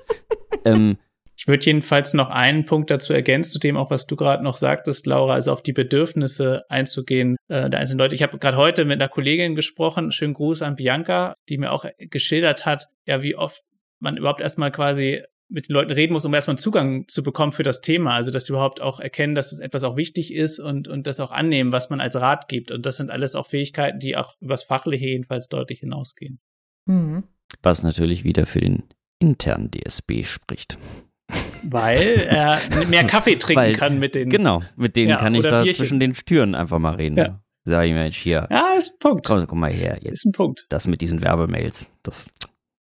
[0.65, 0.99] ähm,
[1.37, 4.57] ich würde jedenfalls noch einen Punkt dazu ergänzen, zu dem auch, was du gerade noch
[4.57, 8.15] sagtest, Laura, also auf die Bedürfnisse einzugehen äh, der einzelnen Leute.
[8.15, 11.85] Ich habe gerade heute mit einer Kollegin gesprochen, schönen Gruß an Bianca, die mir auch
[11.99, 13.63] geschildert hat, ja, wie oft
[14.01, 17.63] man überhaupt erstmal quasi mit den Leuten reden muss, um erstmal Zugang zu bekommen für
[17.63, 18.15] das Thema.
[18.15, 21.21] Also, dass die überhaupt auch erkennen, dass es etwas auch wichtig ist und, und das
[21.21, 22.71] auch annehmen, was man als Rat gibt.
[22.71, 26.41] Und das sind alles auch Fähigkeiten, die auch übers Fachliche jedenfalls deutlich hinausgehen.
[26.87, 27.25] Mhm.
[27.63, 28.85] Was natürlich wieder für den
[29.21, 30.79] internen DSB spricht.
[31.63, 34.31] Weil er mehr Kaffee trinken Weil, kann mit den.
[34.31, 35.75] Genau, mit denen ja, kann ich da Bierchen.
[35.79, 37.17] zwischen den Türen einfach mal reden.
[37.17, 37.41] Ja.
[37.65, 38.47] Sag ich mir jetzt hier.
[38.51, 39.27] Ja, ist ein Punkt.
[39.27, 39.99] Komm, komm mal her.
[40.01, 40.13] Jetzt.
[40.13, 40.67] Ist ein Punkt.
[40.69, 41.87] Das mit diesen Werbemails.
[42.05, 42.27] Das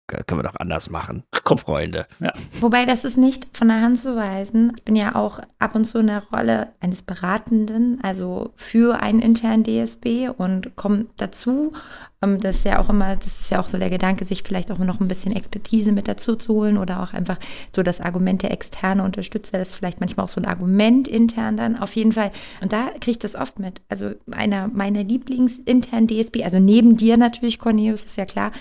[0.07, 1.23] können wir doch anders machen.
[1.43, 2.05] Komm, Freunde.
[2.19, 2.31] Ja.
[2.59, 4.73] Wobei das ist nicht von der Hand zu weisen.
[4.77, 9.19] Ich bin ja auch ab und zu in der Rolle eines Beratenden, also für einen
[9.19, 11.73] internen DSB und komme dazu,
[12.25, 14.77] das ist ja auch immer, das ist ja auch so der Gedanke, sich vielleicht auch
[14.77, 17.37] noch ein bisschen Expertise mit dazu zu holen oder auch einfach
[17.75, 21.57] so das Argument der externe Unterstützer, das ist vielleicht manchmal auch so ein Argument intern
[21.57, 22.31] dann auf jeden Fall.
[22.61, 23.81] Und da kriege ich das oft mit.
[23.89, 28.51] Also einer meiner Lieblingsinternen DSB, also neben dir natürlich, Cornelius, ist ja klar,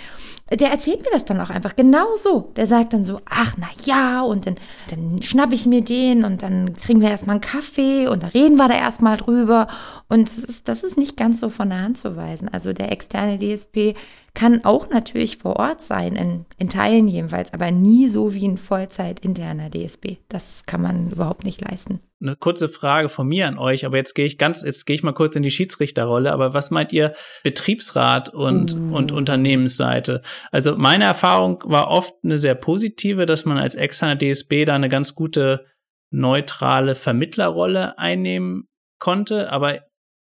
[0.50, 2.52] der erzählt mir das dann auch einfach genau so.
[2.56, 4.56] Der sagt dann so, ach na ja, und dann,
[4.90, 8.56] dann schnapp ich mir den und dann trinken wir erstmal einen Kaffee und da reden
[8.56, 9.68] wir da erstmal drüber.
[10.08, 12.48] Und das ist, das ist nicht ganz so von der Hand zu weisen.
[12.48, 13.94] Also der externe DSB DSP
[14.34, 18.58] kann auch natürlich vor Ort sein, in, in Teilen jedenfalls, aber nie so wie ein
[18.58, 20.18] Vollzeit-interner DSP.
[20.28, 22.00] Das kann man überhaupt nicht leisten.
[22.20, 25.04] Eine kurze Frage von mir an euch, aber jetzt gehe ich ganz, jetzt gehe ich
[25.04, 26.32] mal kurz in die Schiedsrichterrolle.
[26.32, 27.12] Aber was meint ihr
[27.44, 28.96] Betriebsrat und, uh.
[28.96, 30.22] und Unternehmensseite?
[30.50, 34.88] Also meine Erfahrung war oft eine sehr positive, dass man als externer DSB da eine
[34.88, 35.66] ganz gute
[36.10, 39.80] neutrale Vermittlerrolle einnehmen konnte, aber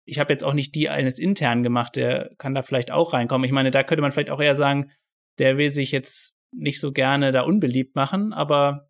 [0.08, 3.44] ich habe jetzt auch nicht die eines internen gemacht, der kann da vielleicht auch reinkommen.
[3.44, 4.90] Ich meine, da könnte man vielleicht auch eher sagen,
[5.38, 8.88] der will sich jetzt nicht so gerne da unbeliebt machen, aber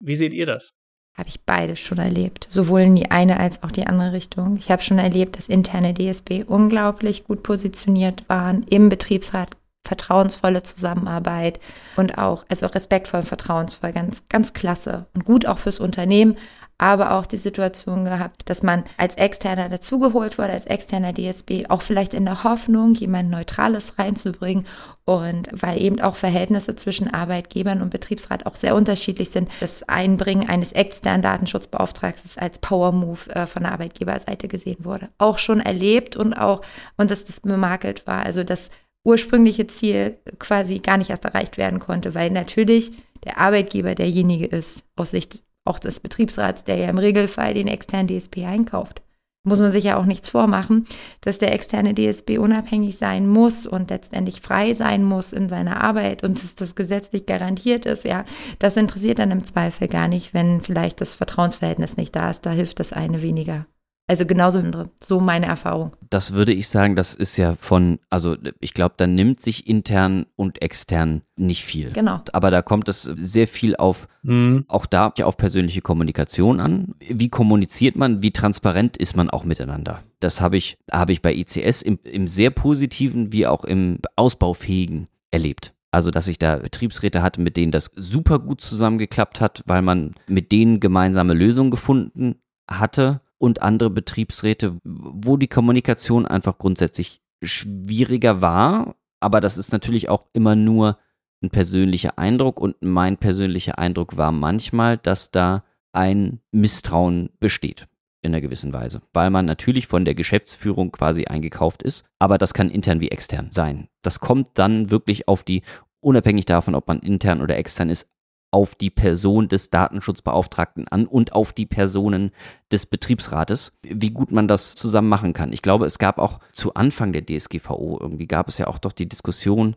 [0.00, 0.72] wie seht ihr das?
[1.14, 4.56] Habe ich beides schon erlebt, sowohl in die eine als auch die andere Richtung.
[4.56, 11.60] Ich habe schon erlebt, dass interne DSB unglaublich gut positioniert waren, im Betriebsrat vertrauensvolle Zusammenarbeit
[11.96, 16.36] und auch, also respektvoll und vertrauensvoll, ganz, ganz klasse und gut auch fürs Unternehmen,
[16.78, 21.80] aber auch die Situation gehabt, dass man als Externer dazugeholt wurde, als externer DSB, auch
[21.80, 24.66] vielleicht in der Hoffnung, jemand Neutrales reinzubringen
[25.06, 30.48] und weil eben auch Verhältnisse zwischen Arbeitgebern und Betriebsrat auch sehr unterschiedlich sind, das Einbringen
[30.48, 35.08] eines externen Datenschutzbeauftragten als Power Move äh, von der Arbeitgeberseite gesehen wurde.
[35.18, 36.60] Auch schon erlebt und auch,
[36.96, 38.70] und dass das bemakelt war, also das
[39.04, 42.90] ursprüngliche Ziel quasi gar nicht erst erreicht werden konnte, weil natürlich
[43.24, 48.08] der Arbeitgeber derjenige ist, aus Sicht auch des Betriebsrats, der ja im Regelfall den externen
[48.08, 49.02] DSP einkauft.
[49.44, 50.86] Muss man sich ja auch nichts vormachen,
[51.20, 56.24] dass der externe DSP unabhängig sein muss und letztendlich frei sein muss in seiner Arbeit
[56.24, 58.24] und dass das gesetzlich garantiert ist, ja,
[58.58, 62.44] das interessiert dann im Zweifel gar nicht, wenn vielleicht das Vertrauensverhältnis nicht da ist.
[62.44, 63.66] Da hilft das eine weniger.
[64.08, 64.62] Also genauso.
[65.02, 65.96] So meine Erfahrung.
[66.10, 70.26] Das würde ich sagen, das ist ja von, also ich glaube, da nimmt sich intern
[70.36, 71.90] und extern nicht viel.
[71.90, 72.20] Genau.
[72.32, 74.64] Aber da kommt es sehr viel auf, mhm.
[74.68, 76.94] auch da auf persönliche Kommunikation an.
[77.00, 80.02] Wie kommuniziert man, wie transparent ist man auch miteinander?
[80.20, 85.08] Das habe ich, habe ich bei ICS im, im sehr positiven wie auch im ausbaufähigen
[85.32, 85.74] erlebt.
[85.90, 90.12] Also, dass ich da Betriebsräte hatte, mit denen das super gut zusammengeklappt hat, weil man
[90.26, 92.36] mit denen gemeinsame Lösungen gefunden
[92.68, 98.96] hatte und andere Betriebsräte, wo die Kommunikation einfach grundsätzlich schwieriger war.
[99.20, 100.98] Aber das ist natürlich auch immer nur
[101.42, 107.88] ein persönlicher Eindruck und mein persönlicher Eindruck war manchmal, dass da ein Misstrauen besteht
[108.22, 112.54] in einer gewissen Weise, weil man natürlich von der Geschäftsführung quasi eingekauft ist, aber das
[112.54, 113.88] kann intern wie extern sein.
[114.02, 115.62] Das kommt dann wirklich auf die,
[116.00, 118.08] unabhängig davon, ob man intern oder extern ist,
[118.56, 122.30] auf die Person des Datenschutzbeauftragten an und auf die Personen
[122.72, 125.52] des Betriebsrates, wie gut man das zusammen machen kann.
[125.52, 128.92] Ich glaube, es gab auch zu Anfang der DSGVO irgendwie gab es ja auch doch
[128.92, 129.76] die Diskussion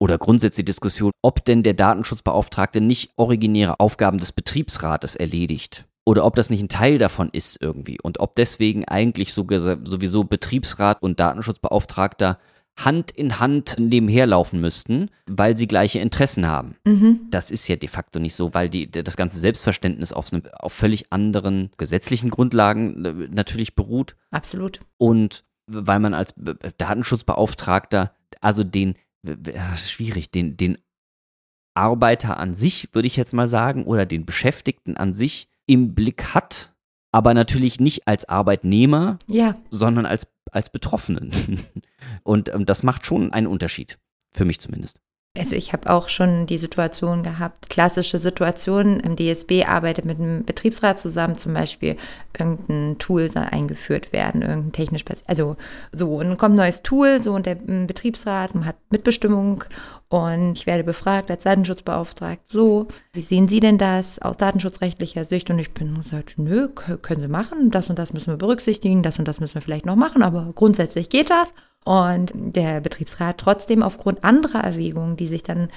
[0.00, 6.24] oder grundsätzlich die Diskussion, ob denn der Datenschutzbeauftragte nicht originäre Aufgaben des Betriebsrates erledigt oder
[6.24, 11.20] ob das nicht ein Teil davon ist irgendwie und ob deswegen eigentlich sowieso Betriebsrat und
[11.20, 12.40] Datenschutzbeauftragter
[12.76, 16.76] Hand in Hand nebenher laufen müssten, weil sie gleiche Interessen haben.
[16.84, 17.20] Mhm.
[17.30, 20.26] Das ist ja de facto nicht so, weil die, das ganze Selbstverständnis auf,
[20.58, 24.16] auf völlig anderen gesetzlichen Grundlagen äh, natürlich beruht.
[24.30, 24.80] Absolut.
[24.98, 26.34] Und weil man als
[26.78, 28.94] Datenschutzbeauftragter, also den,
[29.76, 30.78] schwierig, den, den
[31.74, 36.34] Arbeiter an sich, würde ich jetzt mal sagen, oder den Beschäftigten an sich im Blick
[36.34, 36.72] hat,
[37.16, 39.56] aber natürlich nicht als Arbeitnehmer, ja.
[39.70, 41.30] sondern als, als Betroffenen.
[42.24, 43.98] Und ähm, das macht schon einen Unterschied,
[44.34, 45.00] für mich zumindest.
[45.38, 50.44] Also ich habe auch schon die Situation gehabt, klassische Situationen, im DSB arbeitet mit einem
[50.44, 51.96] Betriebsrat zusammen, zum Beispiel
[52.38, 55.56] irgendein Tool soll eingeführt werden, irgendein technisch, also
[55.92, 59.64] so, und dann kommt ein neues Tool, so, und der Betriebsrat hat Mitbestimmung
[60.08, 65.50] und ich werde befragt als Datenschutzbeauftragter, so, wie sehen Sie denn das aus datenschutzrechtlicher Sicht?
[65.50, 69.18] Und ich bin gesagt, nö, können Sie machen, das und das müssen wir berücksichtigen, das
[69.18, 71.54] und das müssen wir vielleicht noch machen, aber grundsätzlich geht das.
[71.86, 75.68] Und der Betriebsrat trotzdem aufgrund anderer Erwägungen, die sich dann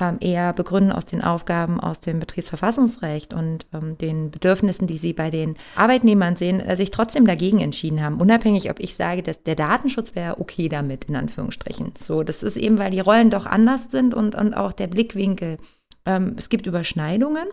[0.00, 5.12] ähm, eher begründen aus den Aufgaben aus dem Betriebsverfassungsrecht und ähm, den Bedürfnissen, die sie
[5.12, 8.18] bei den Arbeitnehmern sehen, äh, sich trotzdem dagegen entschieden haben.
[8.18, 11.92] Unabhängig, ob ich sage, dass der Datenschutz wäre okay damit, in Anführungsstrichen.
[11.98, 15.58] So, das ist eben, weil die Rollen doch anders sind und, und auch der Blickwinkel.
[16.06, 17.46] Ähm, es gibt Überschneidungen.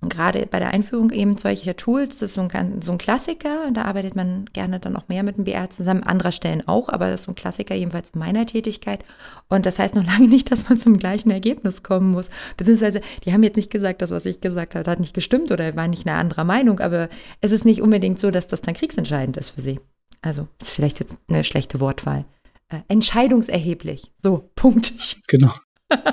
[0.00, 3.70] Und gerade bei der Einführung eben solcher Tools, das ist so ein, so ein Klassiker,
[3.72, 7.10] da arbeitet man gerne dann auch mehr mit dem BR zusammen, anderer Stellen auch, aber
[7.10, 9.04] das ist so ein Klassiker jedenfalls in meiner Tätigkeit.
[9.48, 12.30] Und das heißt noch lange nicht, dass man zum gleichen Ergebnis kommen muss.
[12.56, 15.76] Beziehungsweise, die haben jetzt nicht gesagt, das, was ich gesagt habe, hat nicht gestimmt oder
[15.76, 17.10] war nicht eine andere Meinung, aber
[17.42, 19.80] es ist nicht unbedingt so, dass das dann kriegsentscheidend ist für sie.
[20.22, 22.24] Also, ist vielleicht jetzt eine schlechte Wortwahl.
[22.68, 24.12] Äh, entscheidungserheblich.
[24.22, 24.94] So, Punkt.
[25.26, 25.52] Genau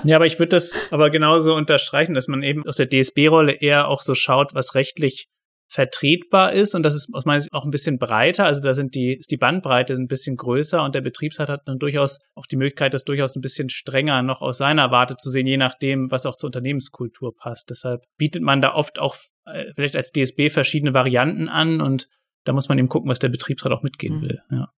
[0.03, 3.87] ja, aber ich würde das aber genauso unterstreichen, dass man eben aus der DSB-Rolle eher
[3.87, 5.27] auch so schaut, was rechtlich
[5.69, 8.45] vertretbar ist und das ist aus meiner Sicht auch ein bisschen breiter.
[8.45, 11.77] Also da sind die, ist die Bandbreite ein bisschen größer und der Betriebsrat hat dann
[11.77, 15.45] durchaus auch die Möglichkeit, das durchaus ein bisschen strenger noch aus seiner Warte zu sehen,
[15.45, 17.69] je nachdem, was auch zur Unternehmenskultur passt.
[17.69, 22.07] Deshalb bietet man da oft auch äh, vielleicht als DSB verschiedene Varianten an und
[22.45, 24.21] da muss man eben gucken, was der Betriebsrat auch mitgehen mhm.
[24.21, 24.41] will.
[24.49, 24.69] Ja.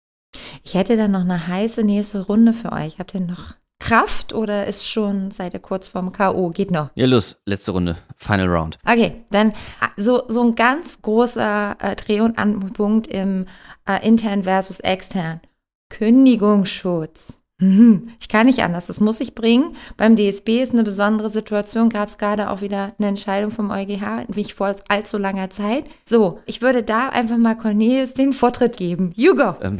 [0.63, 2.97] Ich hätte dann noch eine heiße nächste Runde für euch.
[2.97, 6.49] Habt ihr noch Kraft oder ist schon, seid ihr kurz vorm K.O.?
[6.49, 6.89] Geht noch.
[6.95, 8.77] Ja, los, letzte Runde, Final Round.
[8.85, 9.53] Okay, dann
[9.97, 13.45] so, so ein ganz großer äh, Dreh- und Anpunkt im
[13.87, 15.41] äh, intern versus extern.
[15.89, 17.38] Kündigungsschutz.
[17.59, 18.09] Mhm.
[18.19, 19.75] Ich kann nicht anders, das muss ich bringen.
[19.97, 24.29] Beim DSB ist eine besondere Situation, gab es gerade auch wieder eine Entscheidung vom EuGH,
[24.33, 25.85] nicht vor allzu langer Zeit.
[26.05, 29.11] So, ich würde da einfach mal Cornelius den Vortritt geben.
[29.15, 29.55] You go.
[29.61, 29.77] Ähm,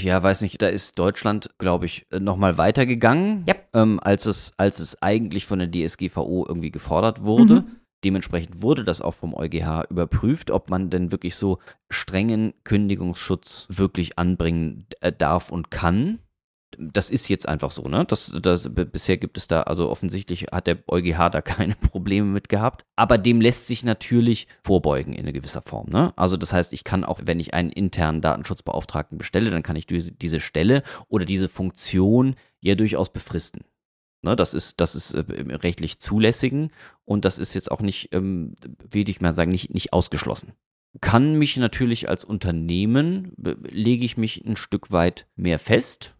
[0.00, 3.68] ja, weiß nicht, da ist Deutschland, glaube ich, nochmal weitergegangen, yep.
[3.74, 7.54] ähm, als, es, als es eigentlich von der DSGVO irgendwie gefordert wurde.
[7.54, 7.76] Mhm.
[8.02, 11.58] Dementsprechend wurde das auch vom EuGH überprüft, ob man denn wirklich so
[11.90, 16.18] strengen Kündigungsschutz wirklich anbringen äh, darf und kann
[16.78, 18.04] das ist jetzt einfach so, ne?
[18.04, 22.48] Das, das, bisher gibt es da, also offensichtlich hat der EuGH da keine Probleme mit
[22.48, 22.84] gehabt.
[22.96, 26.12] Aber dem lässt sich natürlich vorbeugen in gewisser Form, ne?
[26.16, 29.86] Also das heißt, ich kann auch, wenn ich einen internen Datenschutzbeauftragten bestelle, dann kann ich
[29.86, 33.64] diese Stelle oder diese Funktion ja durchaus befristen.
[34.22, 35.24] Ne, das ist, das ist äh,
[35.56, 36.70] rechtlich zulässigen
[37.06, 38.54] und das ist jetzt auch nicht, ähm,
[38.90, 40.52] wie ich mal sagen, nicht, nicht ausgeschlossen.
[41.00, 46.16] Kann mich natürlich als Unternehmen, lege ich mich ein Stück weit mehr fest,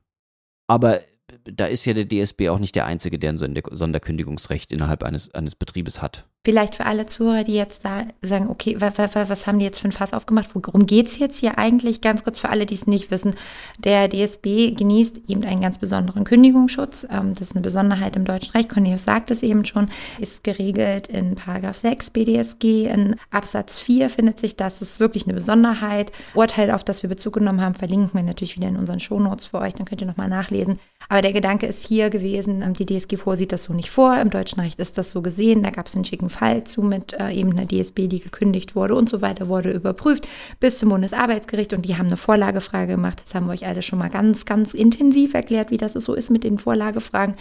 [0.70, 1.00] aber
[1.42, 5.56] da ist ja der DSB auch nicht der Einzige, der ein Sonderkündigungsrecht innerhalb eines, eines
[5.56, 6.28] Betriebes hat.
[6.42, 9.92] Vielleicht für alle Zuhörer, die jetzt da sagen, okay, was, haben die jetzt für ein
[9.92, 10.48] Fass aufgemacht?
[10.54, 12.00] Worum geht es jetzt hier eigentlich?
[12.00, 13.34] Ganz kurz für alle, die es nicht wissen.
[13.76, 17.06] Der DSB genießt eben einen ganz besonderen Kündigungsschutz.
[17.10, 18.70] Ähm, das ist eine Besonderheit im deutschen Recht.
[18.70, 22.86] Cornelius sagt es eben schon, ist geregelt in Paragraph 6 BDSG.
[22.86, 24.78] In Absatz 4 findet sich das.
[24.78, 26.10] Das ist wirklich eine Besonderheit.
[26.32, 29.58] Urteil, auf das wir Bezug genommen haben, verlinken wir natürlich wieder in unseren Shownotes für
[29.58, 29.74] euch.
[29.74, 30.78] Dann könnt ihr nochmal nachlesen.
[31.10, 34.18] Aber der Gedanke ist hier gewesen, ähm, die DSG vorsieht das so nicht vor.
[34.18, 35.62] Im deutschen Recht ist das so gesehen.
[35.62, 38.94] Da gab es einen schicken Fall zu mit äh, eben einer DSB, die gekündigt wurde
[38.94, 43.20] und so weiter, wurde überprüft bis zum Bundesarbeitsgericht und die haben eine Vorlagefrage gemacht.
[43.22, 46.30] Das haben wir euch alle schon mal ganz, ganz intensiv erklärt, wie das so ist
[46.30, 47.36] mit den Vorlagefragen.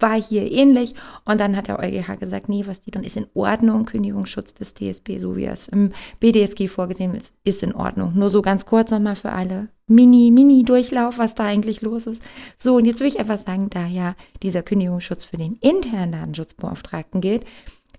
[0.00, 3.26] War hier ähnlich und dann hat der EuGH gesagt, nee, was die dann ist in
[3.34, 3.84] Ordnung.
[3.84, 8.12] Kündigungsschutz des DSB, so wie es im BDSG vorgesehen ist, ist in Ordnung.
[8.14, 9.68] Nur so ganz kurz nochmal für alle.
[9.90, 12.22] Mini, Mini-Durchlauf, was da eigentlich los ist.
[12.56, 17.20] So, und jetzt will ich einfach sagen, da ja dieser Kündigungsschutz für den internen Datenschutzbeauftragten
[17.20, 17.44] gilt,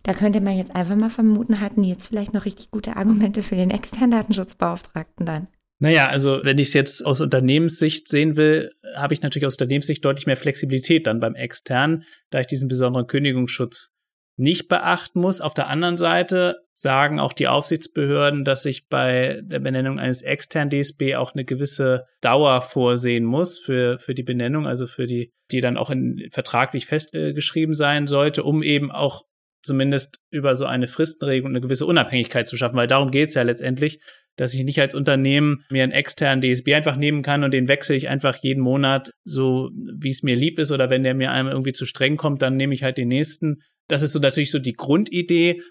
[0.03, 3.55] da könnte man jetzt einfach mal vermuten, hatten jetzt vielleicht noch richtig gute Argumente für
[3.55, 5.47] den externen Datenschutzbeauftragten dann.
[5.79, 10.05] Naja, also wenn ich es jetzt aus Unternehmenssicht sehen will, habe ich natürlich aus Unternehmenssicht
[10.05, 13.91] deutlich mehr Flexibilität dann beim externen, da ich diesen besonderen Kündigungsschutz
[14.37, 15.41] nicht beachten muss.
[15.41, 20.69] Auf der anderen Seite sagen auch die Aufsichtsbehörden, dass ich bei der Benennung eines externen
[20.69, 25.61] DSB auch eine gewisse Dauer vorsehen muss für, für die Benennung, also für die, die
[25.61, 29.25] dann auch in, vertraglich festgeschrieben sein sollte, um eben auch
[29.61, 33.99] zumindest über so eine Fristenregelung eine gewisse Unabhängigkeit zu schaffen, weil darum geht's ja letztendlich,
[34.37, 37.95] dass ich nicht als Unternehmen mir einen externen DSB einfach nehmen kann und den wechsle
[37.95, 41.49] ich einfach jeden Monat so, wie es mir lieb ist oder wenn der mir einem
[41.49, 43.61] irgendwie zu streng kommt, dann nehme ich halt den nächsten.
[43.87, 45.61] Das ist so natürlich so die Grundidee,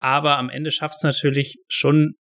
[0.00, 2.14] aber am Ende schafft es natürlich schon,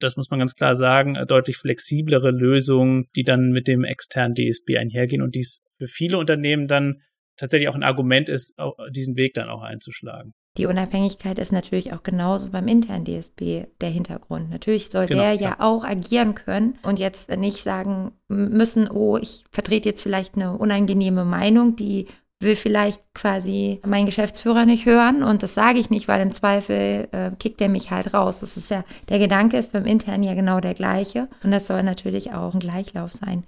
[0.00, 4.78] das muss man ganz klar sagen, deutlich flexiblere Lösungen, die dann mit dem externen DSB
[4.78, 7.02] einhergehen und dies für viele Unternehmen dann
[7.36, 8.54] tatsächlich auch ein Argument ist,
[8.90, 10.34] diesen Weg dann auch einzuschlagen.
[10.58, 14.50] Die Unabhängigkeit ist natürlich auch genauso beim internen DSB der Hintergrund.
[14.50, 19.16] Natürlich soll genau, der ja, ja auch agieren können und jetzt nicht sagen müssen, oh,
[19.16, 22.08] ich vertrete jetzt vielleicht eine unangenehme Meinung, die
[22.40, 27.08] will vielleicht quasi mein Geschäftsführer nicht hören und das sage ich nicht, weil im Zweifel
[27.12, 28.40] äh, kickt er mich halt raus.
[28.40, 31.82] Das ist ja, der Gedanke ist beim internen ja genau der gleiche und das soll
[31.82, 33.44] natürlich auch ein Gleichlauf sein.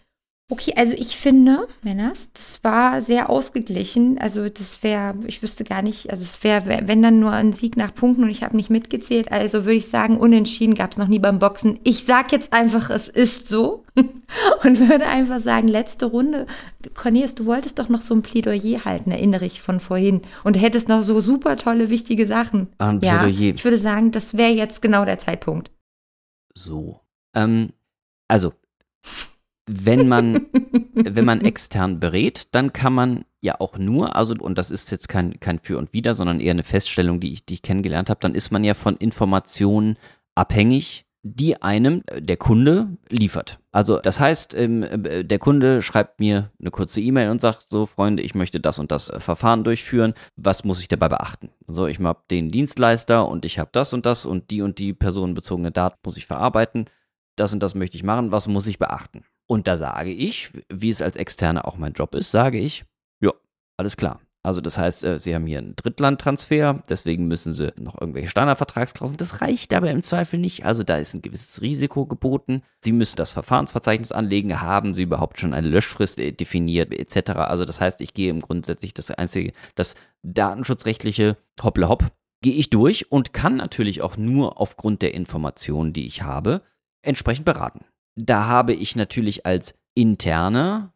[0.52, 4.18] Okay, also ich finde, Männers, das war sehr ausgeglichen.
[4.18, 7.78] Also das wäre, ich wüsste gar nicht, also es wäre, wenn dann nur ein Sieg
[7.78, 9.32] nach Punkten und ich habe nicht mitgezählt.
[9.32, 11.80] Also würde ich sagen, unentschieden gab es noch nie beim Boxen.
[11.84, 16.44] Ich sag jetzt einfach, es ist so und würde einfach sagen, letzte Runde.
[16.92, 20.20] Cornelius, du wolltest doch noch so ein Plädoyer halten, erinnere ich von vorhin.
[20.44, 22.68] Und hättest noch so super tolle, wichtige Sachen.
[22.76, 23.26] Ein Plädoyer.
[23.28, 25.70] Ja, ich würde sagen, das wäre jetzt genau der Zeitpunkt.
[26.52, 27.00] So.
[27.34, 27.70] Ähm,
[28.28, 28.52] also,
[29.74, 30.46] wenn man,
[30.94, 35.08] wenn man extern berät, dann kann man ja auch nur, also, und das ist jetzt
[35.08, 38.20] kein, kein Für und Wider, sondern eher eine Feststellung, die ich, die ich kennengelernt habe,
[38.20, 39.96] dann ist man ja von Informationen
[40.34, 43.60] abhängig, die einem äh, der Kunde liefert.
[43.70, 47.86] Also das heißt, ähm, äh, der Kunde schreibt mir eine kurze E-Mail und sagt, so
[47.86, 51.50] Freunde, ich möchte das und das äh, Verfahren durchführen, was muss ich dabei beachten?
[51.68, 54.92] So, ich habe den Dienstleister und ich habe das und das und die und die
[54.92, 56.86] personenbezogene Daten muss ich verarbeiten,
[57.36, 59.24] das und das möchte ich machen, was muss ich beachten?
[59.46, 62.84] Und da sage ich, wie es als Externe auch mein Job ist, sage ich,
[63.20, 63.32] ja,
[63.76, 64.20] alles klar.
[64.44, 69.16] Also das heißt, äh, Sie haben hier einen Drittlandtransfer, deswegen müssen Sie noch irgendwelche Standardvertragsklauseln.
[69.16, 70.66] Das reicht aber im Zweifel nicht.
[70.66, 72.62] Also da ist ein gewisses Risiko geboten.
[72.80, 74.60] Sie müssen das Verfahrensverzeichnis anlegen.
[74.60, 77.30] Haben Sie überhaupt schon eine Löschfrist äh, definiert etc.
[77.32, 82.10] Also das heißt, ich gehe im grundsätzlich das einzige, das datenschutzrechtliche Hopple Hopp
[82.42, 86.62] gehe ich durch und kann natürlich auch nur aufgrund der Informationen, die ich habe,
[87.02, 87.84] entsprechend beraten.
[88.16, 90.92] Da habe ich natürlich als interner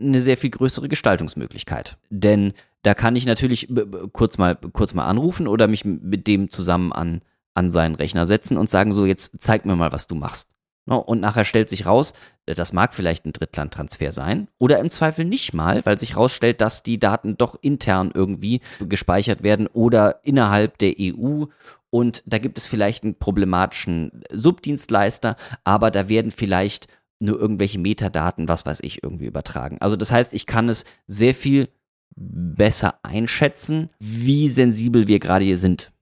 [0.00, 1.98] eine sehr viel größere Gestaltungsmöglichkeit.
[2.08, 2.52] Denn
[2.82, 3.68] da kann ich natürlich
[4.12, 7.22] kurz mal, kurz mal anrufen oder mich mit dem zusammen an,
[7.54, 10.54] an seinen Rechner setzen und sagen, so, jetzt zeig mir mal, was du machst.
[10.98, 12.12] Und nachher stellt sich raus,
[12.46, 16.82] das mag vielleicht ein Drittlandtransfer sein oder im Zweifel nicht mal, weil sich rausstellt, dass
[16.82, 21.44] die Daten doch intern irgendwie gespeichert werden oder innerhalb der EU
[21.90, 26.86] und da gibt es vielleicht einen problematischen Subdienstleister, aber da werden vielleicht
[27.18, 29.78] nur irgendwelche Metadaten, was weiß ich, irgendwie übertragen.
[29.80, 31.68] Also das heißt, ich kann es sehr viel
[32.16, 35.92] besser einschätzen, wie sensibel wir gerade hier sind.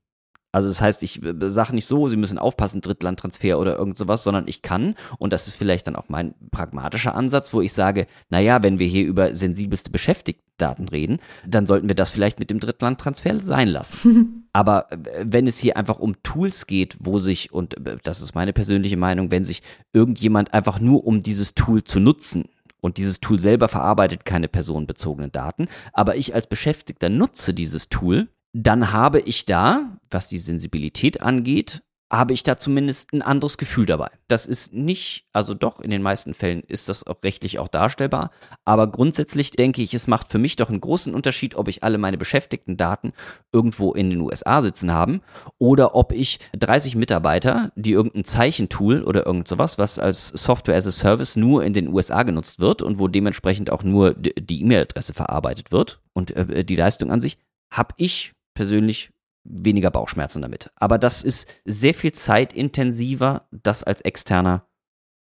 [0.59, 4.25] Also das heißt, ich äh, sage nicht so, Sie müssen aufpassen, Drittlandtransfer oder irgend sowas,
[4.25, 8.09] sondern ich kann, und das ist vielleicht dann auch mein pragmatischer Ansatz, wo ich sage,
[8.29, 12.59] naja, wenn wir hier über sensibelste Beschäftigtendaten reden, dann sollten wir das vielleicht mit dem
[12.59, 14.49] Drittlandtransfer sein lassen.
[14.53, 18.35] Aber äh, wenn es hier einfach um Tools geht, wo sich, und äh, das ist
[18.35, 22.47] meine persönliche Meinung, wenn sich irgendjemand einfach nur um dieses Tool zu nutzen,
[22.81, 28.29] und dieses Tool selber verarbeitet keine personenbezogenen Daten, aber ich als Beschäftigter nutze dieses Tool,
[28.61, 33.85] dann habe ich da, was die Sensibilität angeht, habe ich da zumindest ein anderes Gefühl
[33.87, 34.09] dabei.
[34.29, 38.31] Das ist nicht, also doch, in den meisten Fällen ist das auch rechtlich auch darstellbar,
[38.65, 41.99] aber grundsätzlich denke ich, es macht für mich doch einen großen Unterschied, ob ich alle
[41.99, 43.13] meine beschäftigten Daten
[43.53, 45.21] irgendwo in den USA sitzen haben
[45.59, 50.87] oder ob ich 30 Mitarbeiter, die irgendein Zeichentool oder irgend sowas, was als Software as
[50.87, 55.13] a Service nur in den USA genutzt wird und wo dementsprechend auch nur die E-Mail-Adresse
[55.13, 57.37] verarbeitet wird und äh, die Leistung an sich,
[57.71, 59.13] habe ich persönlich
[59.45, 60.71] weniger Bauchschmerzen damit.
[60.75, 64.67] Aber das ist sehr viel zeitintensiver, das als externer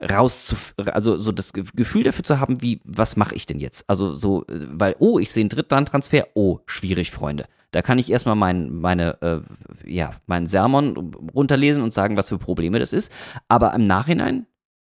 [0.02, 3.84] rauszuf also so das Gefühl dafür zu haben, wie was mache ich denn jetzt?
[3.90, 7.48] Also so weil oh, ich sehe einen Drittlandtransfer, oh, schwierig, Freunde.
[7.72, 9.42] Da kann ich erstmal mein meine äh,
[9.86, 10.96] ja, meinen Sermon
[11.36, 13.12] runterlesen und sagen, was für Probleme das ist,
[13.50, 14.48] aber im Nachhinein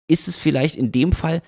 [0.06, 1.42] ist es vielleicht in dem Fall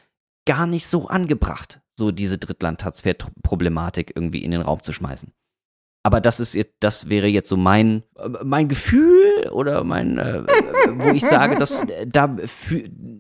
[0.45, 3.14] gar nicht so angebracht, so diese Drittlandtransfer
[3.45, 5.33] Problematik irgendwie in den Raum zu schmeißen.
[6.05, 8.02] Aber das ist das wäre jetzt so mein
[8.42, 10.42] mein Gefühl oder mein äh,
[10.96, 12.36] wo ich sage, dass äh, da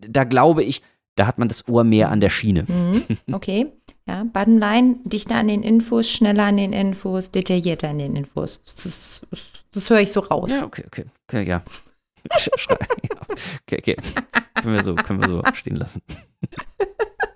[0.06, 0.82] da glaube ich,
[1.16, 2.66] da hat man das Ohr mehr an der Schiene.
[2.68, 3.72] Mhm, okay.
[4.06, 8.60] Ja, bottom line, dichter an den Infos, schneller an den Infos, detaillierter an den Infos.
[8.62, 10.50] Das, das, das höre ich so raus.
[10.50, 11.06] Ja, okay, okay.
[11.26, 11.64] Okay, ja.
[13.62, 13.96] okay, okay.
[14.60, 16.02] Können wir so, können wir so stehen lassen.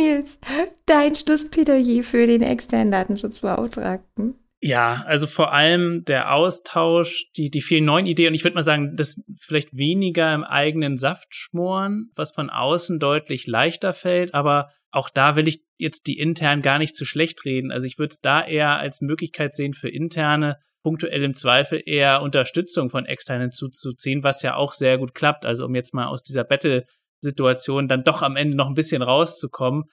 [0.00, 0.38] Nils,
[0.86, 4.34] dein Schlussplädoyer für den externen Datenschutzbeauftragten.
[4.62, 8.62] Ja, also vor allem der Austausch, die, die vielen neuen Ideen und ich würde mal
[8.62, 14.70] sagen, das vielleicht weniger im eigenen Saft schmoren, was von außen deutlich leichter fällt, aber
[14.90, 17.72] auch da will ich jetzt die intern gar nicht zu schlecht reden.
[17.72, 22.20] Also ich würde es da eher als Möglichkeit sehen für interne, punktuell im Zweifel eher
[22.22, 25.46] Unterstützung von externen zuzuziehen, was ja auch sehr gut klappt.
[25.46, 26.84] Also um jetzt mal aus dieser Battle
[27.20, 29.84] Situation dann doch am Ende noch ein bisschen rauszukommen,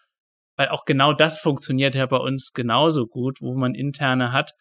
[0.58, 4.54] weil auch genau das funktioniert ja bei uns genauso gut, wo man interne hat,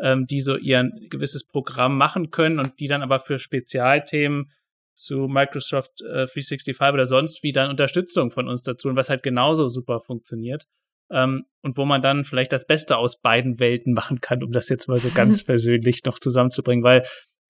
[0.00, 4.50] ähm, die so ihr gewisses Programm machen können und die dann aber für Spezialthemen
[4.94, 9.22] zu Microsoft äh, 365 oder sonst wie dann Unterstützung von uns dazu und was halt
[9.22, 10.66] genauso super funktioniert.
[11.10, 14.68] Ähm, und wo man dann vielleicht das Beste aus beiden Welten machen kann, um das
[14.68, 17.04] jetzt mal so ganz persönlich noch zusammenzubringen, weil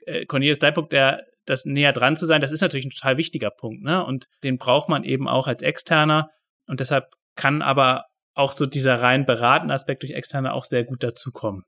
[0.06, 3.50] äh, Cornelius Deipuck, der das näher dran zu sein, das ist natürlich ein total wichtiger
[3.50, 4.04] Punkt, ne?
[4.04, 6.30] Und den braucht man eben auch als Externer.
[6.66, 11.02] Und deshalb kann aber auch so dieser rein beratende Aspekt durch Externe auch sehr gut
[11.02, 11.64] dazukommen.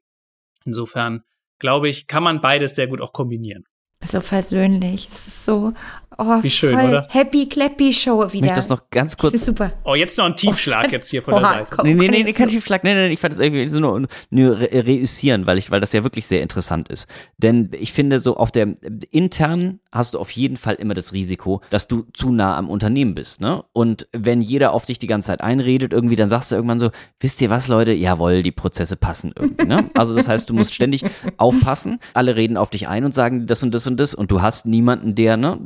[0.65, 1.23] Insofern
[1.59, 3.65] glaube ich, kann man beides sehr gut auch kombinieren.
[4.05, 5.09] So versöhnlich.
[5.09, 5.73] Es ist so
[6.19, 6.89] Oh, Wie schön, voll.
[6.89, 7.07] oder?
[7.11, 8.47] Happy Clappy Show wieder.
[8.47, 9.45] Ich das noch ganz kurz.
[9.45, 9.73] Super.
[9.85, 11.77] Oh, jetzt noch ein Tiefschlag oh, jetzt hier von oh, der Seite.
[11.77, 12.85] Komm, nee, nee, nee, nee kein Tiefschlag.
[12.85, 16.05] Nee, nee, ich fand das irgendwie so nur, nur reüssieren, weil ich, weil das ja
[16.05, 17.09] wirklich sehr interessant ist.
[17.37, 18.77] Denn ich finde, so auf der
[19.11, 23.15] intern hast du auf jeden Fall immer das Risiko, dass du zu nah am Unternehmen
[23.15, 23.65] bist, ne?
[23.73, 26.91] Und wenn jeder auf dich die ganze Zeit einredet, irgendwie, dann sagst du irgendwann so,
[27.21, 27.93] wisst ihr was, Leute?
[27.93, 29.91] Jawohl, die Prozesse passen irgendwie, ne?
[29.95, 31.05] Also das heißt, du musst ständig
[31.37, 31.99] aufpassen.
[32.15, 34.67] Alle reden auf dich ein und sagen das und das und das und du hast
[34.67, 35.59] niemanden, der, ne,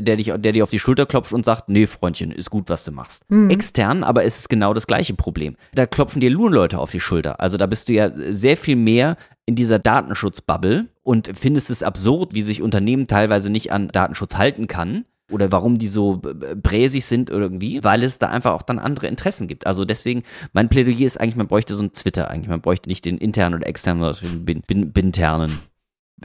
[0.00, 2.84] der dich, der dir auf die Schulter klopft und sagt, nee, Freundchen, ist gut, was
[2.84, 3.28] du machst.
[3.30, 3.50] Mhm.
[3.50, 5.56] Extern, aber es ist genau das gleiche Problem.
[5.74, 7.40] Da klopfen dir nur Leute auf die Schulter.
[7.40, 12.32] Also da bist du ja sehr viel mehr in dieser Datenschutzbubble und findest es absurd,
[12.34, 17.30] wie sich Unternehmen teilweise nicht an Datenschutz halten kann oder warum die so bräsig sind
[17.30, 19.66] irgendwie, weil es da einfach auch dann andere Interessen gibt.
[19.66, 20.22] Also deswegen,
[20.52, 22.48] mein Plädoyer ist eigentlich, man bräuchte so einen Twitter eigentlich.
[22.48, 25.58] Man bräuchte nicht den internen oder externen, sondern den bin, binternen,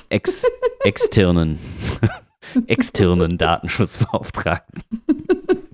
[0.09, 0.45] ex,
[0.83, 1.57] externen,
[2.67, 4.83] externen Datenschutzbeauftragten.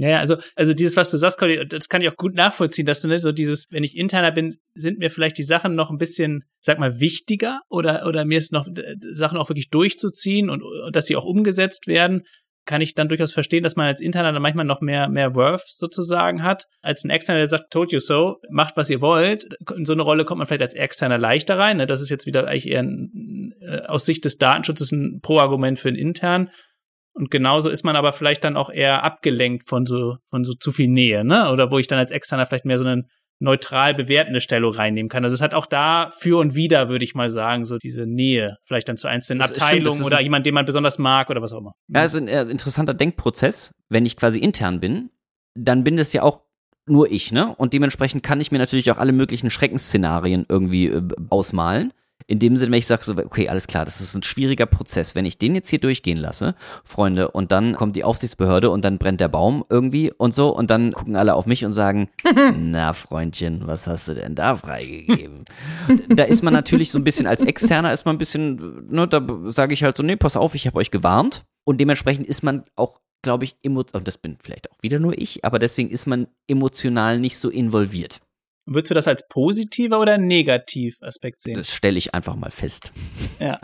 [0.00, 2.86] Ja, ja, also, also dieses, was du sagst, Conny, das kann ich auch gut nachvollziehen,
[2.86, 5.90] dass du nicht so dieses, wenn ich interner bin, sind mir vielleicht die Sachen noch
[5.90, 8.68] ein bisschen, sag mal, wichtiger oder, oder mir ist noch
[9.12, 12.22] Sachen auch wirklich durchzuziehen und, und dass sie auch umgesetzt werden
[12.68, 15.66] kann ich dann durchaus verstehen, dass man als Interner dann manchmal noch mehr, mehr Worth
[15.66, 19.48] sozusagen hat, als ein Externer, der sagt, told you so, macht was ihr wollt.
[19.74, 21.78] In so eine Rolle kommt man vielleicht als Externer leichter rein.
[21.78, 21.86] Ne?
[21.86, 25.88] Das ist jetzt wieder eigentlich eher ein, äh, aus Sicht des Datenschutzes ein Pro-Argument für
[25.88, 26.50] einen Intern.
[27.14, 30.70] Und genauso ist man aber vielleicht dann auch eher abgelenkt von so, von so zu
[30.70, 31.50] viel Nähe, ne?
[31.50, 33.08] Oder wo ich dann als Externer vielleicht mehr so einen
[33.40, 35.24] neutral bewertende Stellung reinnehmen kann.
[35.24, 38.56] Also es hat auch da für und wieder, würde ich mal sagen, so diese Nähe,
[38.64, 41.52] vielleicht dann zu einzelnen das Abteilungen stimmt, oder jemand, den man besonders mag oder was
[41.52, 41.72] auch immer.
[41.88, 43.72] Ja, es ist ein interessanter Denkprozess.
[43.88, 45.10] Wenn ich quasi intern bin,
[45.54, 46.42] dann bin das ja auch
[46.86, 47.54] nur ich, ne?
[47.56, 51.92] Und dementsprechend kann ich mir natürlich auch alle möglichen Schreckensszenarien irgendwie äh, ausmalen.
[52.28, 55.14] In dem Sinne, wenn ich sage so, okay, alles klar, das ist ein schwieriger Prozess.
[55.14, 56.54] Wenn ich den jetzt hier durchgehen lasse,
[56.84, 60.68] Freunde, und dann kommt die Aufsichtsbehörde und dann brennt der Baum irgendwie und so und
[60.68, 62.10] dann gucken alle auf mich und sagen,
[62.54, 65.46] na Freundchen, was hast du denn da freigegeben?
[66.10, 69.26] da ist man natürlich so ein bisschen als Externer ist man ein bisschen, ne, da
[69.46, 71.46] sage ich halt so, nee, pass auf, ich habe euch gewarnt.
[71.64, 75.18] Und dementsprechend ist man auch glaube ich, emotional, und das bin vielleicht auch wieder nur
[75.18, 78.20] ich, aber deswegen ist man emotional nicht so involviert.
[78.70, 81.54] Würdest du das als positiver oder negativ Aspekt sehen?
[81.54, 82.92] Das stelle ich einfach mal fest.
[83.40, 83.58] Ja.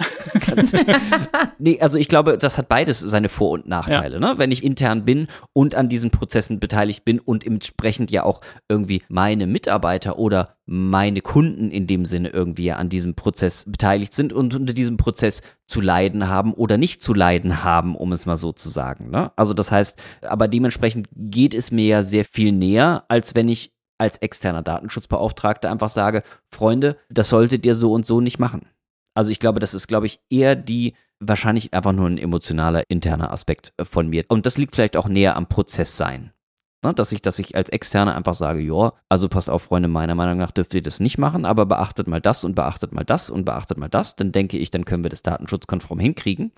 [1.58, 4.14] nee, also ich glaube, das hat beides seine Vor- und Nachteile.
[4.14, 4.20] Ja.
[4.20, 4.38] Ne?
[4.38, 9.02] Wenn ich intern bin und an diesen Prozessen beteiligt bin und entsprechend ja auch irgendwie
[9.08, 14.54] meine Mitarbeiter oder meine Kunden in dem Sinne irgendwie an diesem Prozess beteiligt sind und
[14.54, 18.52] unter diesem Prozess zu leiden haben oder nicht zu leiden haben, um es mal so
[18.52, 19.10] zu sagen.
[19.10, 19.30] Ne?
[19.36, 23.73] Also das heißt, aber dementsprechend geht es mir ja sehr viel näher, als wenn ich
[24.04, 28.68] als externer Datenschutzbeauftragter einfach sage, Freunde, das solltet ihr so und so nicht machen.
[29.14, 33.32] Also ich glaube, das ist, glaube ich, eher die, wahrscheinlich einfach nur ein emotionaler, interner
[33.32, 34.24] Aspekt äh, von mir.
[34.28, 36.32] Und das liegt vielleicht auch näher am Prozess sein.
[36.84, 36.92] Ne?
[36.94, 40.38] Dass ich, dass ich als Externer einfach sage, ja, also passt auf, Freunde, meiner Meinung
[40.38, 43.44] nach dürft ihr das nicht machen, aber beachtet mal das und beachtet mal das und
[43.44, 46.52] beachtet mal das, dann denke ich, dann können wir das datenschutzkonform hinkriegen.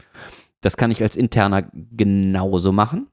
[0.62, 3.09] Das kann ich als Interner genauso machen.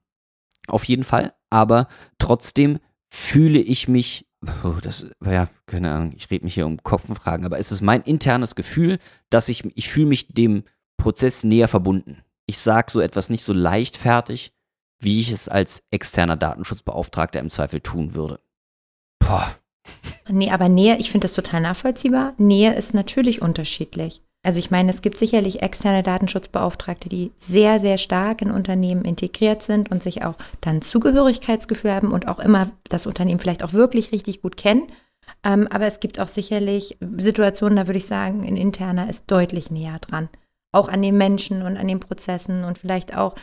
[0.68, 1.34] Auf jeden Fall.
[1.50, 2.80] Aber trotzdem
[3.14, 4.26] fühle ich mich,
[4.64, 7.72] oh, das ja, keine Ahnung, ich rede mich hier um Kopf und Fragen, aber es
[7.72, 8.97] ist mein internes Gefühl,
[9.30, 10.64] dass ich, ich fühle mich dem
[10.97, 12.24] Prozess näher verbunden.
[12.47, 14.51] Ich sage so etwas nicht so leichtfertig,
[14.99, 18.39] wie ich es als externer Datenschutzbeauftragter im Zweifel tun würde.
[19.20, 19.55] Boah.
[20.28, 22.34] Nee, aber Nähe, ich finde das total nachvollziehbar.
[22.38, 24.24] Nähe ist natürlich unterschiedlich.
[24.46, 29.64] Also ich meine, es gibt sicherlich externe Datenschutzbeauftragte, die sehr, sehr stark in Unternehmen integriert
[29.64, 34.12] sind und sich auch dann Zugehörigkeitsgefühl haben und auch immer das Unternehmen vielleicht auch wirklich
[34.12, 34.88] richtig gut kennen.
[35.46, 39.72] Ähm, aber es gibt auch sicherlich Situationen, da würde ich sagen, ein interner ist deutlich
[39.72, 40.28] näher dran.
[40.74, 43.36] Auch an den Menschen und an den Prozessen und vielleicht auch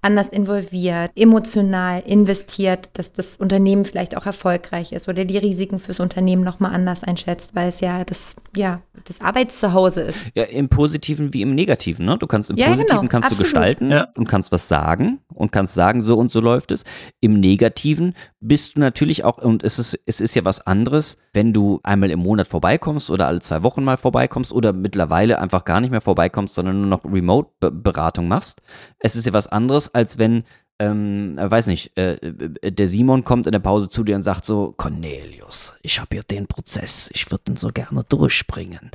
[0.00, 6.00] anders involviert, emotional investiert, dass das Unternehmen vielleicht auch erfolgreich ist oder die Risiken fürs
[6.00, 10.26] Unternehmen nochmal anders einschätzt, weil es ja das, ja, das Arbeitszuhause ist.
[10.34, 12.16] Ja, im Positiven wie im Negativen, ne?
[12.18, 13.38] Du kannst im ja, Positiven genau, kannst absolut.
[13.38, 14.08] du gestalten ja.
[14.16, 16.84] und kannst was sagen und kannst sagen, so und so läuft es.
[17.20, 21.52] Im Negativen bist du natürlich auch, und es ist, es ist ja was anderes, wenn
[21.52, 25.80] du einmal im Monat vorbeikommst oder alle zwei Wochen mal vorbeikommst oder mittlerweile einfach gar
[25.80, 28.62] nicht mehr vorbeikommst, sondern nur noch Remote-Beratung machst.
[28.98, 30.42] Es ist ja was anderes, als wenn,
[30.80, 34.44] ähm, weiß nicht, äh, äh, der Simon kommt in der Pause zu dir und sagt
[34.44, 38.90] so, Cornelius, ich habe hier den Prozess, ich würde den so gerne durchbringen.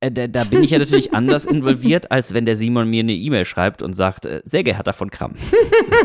[0.00, 3.14] Äh, da, da, bin ich ja natürlich anders involviert, als wenn der Simon mir eine
[3.14, 5.34] E-Mail schreibt und sagt, äh, sehr geehrter von Kram.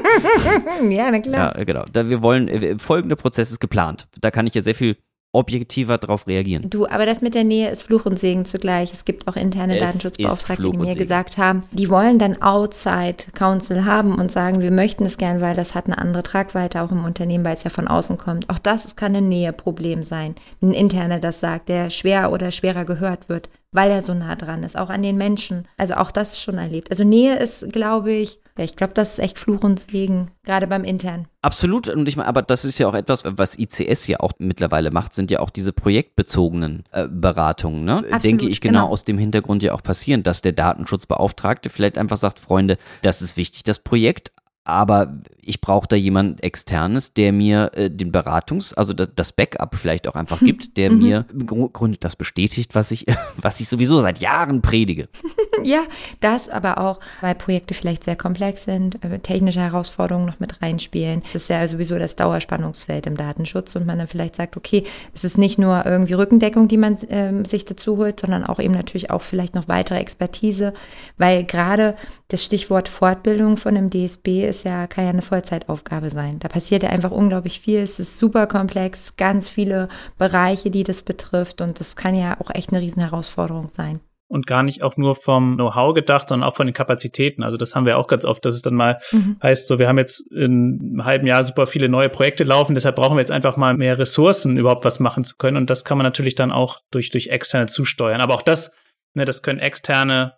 [0.90, 1.58] ja, na klar.
[1.58, 1.86] Ja, genau.
[1.92, 4.08] Da wir wollen, äh, folgende Prozess ist geplant.
[4.20, 4.98] Da kann ich ja sehr viel
[5.34, 6.70] objektiver darauf reagieren.
[6.70, 8.92] Du, aber das mit der Nähe ist Fluch und Segen zugleich.
[8.92, 13.86] Es gibt auch interne es Datenschutzbeauftragte, die mir gesagt haben, die wollen dann Outside Council
[13.86, 17.06] haben und sagen, wir möchten es gern, weil das hat eine andere Tragweite auch im
[17.06, 18.50] Unternehmen, weil es ja von außen kommt.
[18.50, 20.36] Auch das kann ein Näheproblem sein.
[20.62, 24.64] Ein interner das sagt, der schwer oder schwerer gehört wird, weil er so nah dran
[24.64, 25.68] ist, auch an den Menschen.
[25.78, 26.92] Also auch das schon erlebt.
[26.92, 30.68] Also Nähe ist, glaube ich, ja, ich glaube, das ist echt Fluch und Segen, gerade
[30.68, 31.28] beim Intern.
[31.42, 31.88] Absolut.
[31.88, 35.14] Und ich meine, aber das ist ja auch etwas, was ICS ja auch mittlerweile macht,
[35.14, 37.86] sind ja auch diese projektbezogenen äh, Beratungen.
[37.86, 37.98] Ne?
[37.98, 41.98] Absolut, Denke ich genau, genau aus dem Hintergrund ja auch passieren, dass der Datenschutzbeauftragte vielleicht
[41.98, 44.34] einfach sagt, Freunde, das ist wichtig, das Projekt,
[44.64, 50.08] aber ich brauche da jemanden externes, der mir äh, den Beratungs-, also das, Backup vielleicht
[50.08, 51.00] auch einfach gibt, der mhm.
[51.00, 53.06] mir im Grunde das bestätigt, was ich,
[53.38, 55.10] was ich sowieso seit Jahren predige.
[55.64, 55.84] ja,
[56.20, 61.24] das aber auch, weil Projekte vielleicht sehr komplex sind, äh, technische Herausforderungen noch mit reinspielen.
[61.34, 64.84] Das ist ja sowieso das Dauerspannungsfeld im Datenschutz und man dann vielleicht sagt, okay,
[65.16, 68.74] es ist nicht nur irgendwie Rückendeckung, die man äh, sich dazu holt, sondern auch eben
[68.74, 70.74] natürlich auch vielleicht noch weitere Expertise,
[71.18, 71.96] weil gerade
[72.32, 76.40] das Stichwort Fortbildung von einem DSB ist ja, kann ja eine Vollzeitaufgabe sein.
[76.40, 77.80] Da passiert ja einfach unglaublich viel.
[77.80, 82.50] Es ist super komplex, ganz viele Bereiche, die das betrifft und das kann ja auch
[82.54, 84.00] echt eine Riesenherausforderung sein
[84.32, 87.44] und gar nicht auch nur vom Know-how gedacht, sondern auch von den Kapazitäten.
[87.44, 89.36] Also das haben wir auch ganz oft, dass es dann mal mhm.
[89.44, 92.96] heißt, so wir haben jetzt in einem halben Jahr super viele neue Projekte laufen, deshalb
[92.96, 95.58] brauchen wir jetzt einfach mal mehr Ressourcen, überhaupt was machen zu können.
[95.58, 98.22] Und das kann man natürlich dann auch durch, durch externe zusteuern.
[98.22, 98.72] Aber auch das,
[99.16, 100.36] ne, das können externe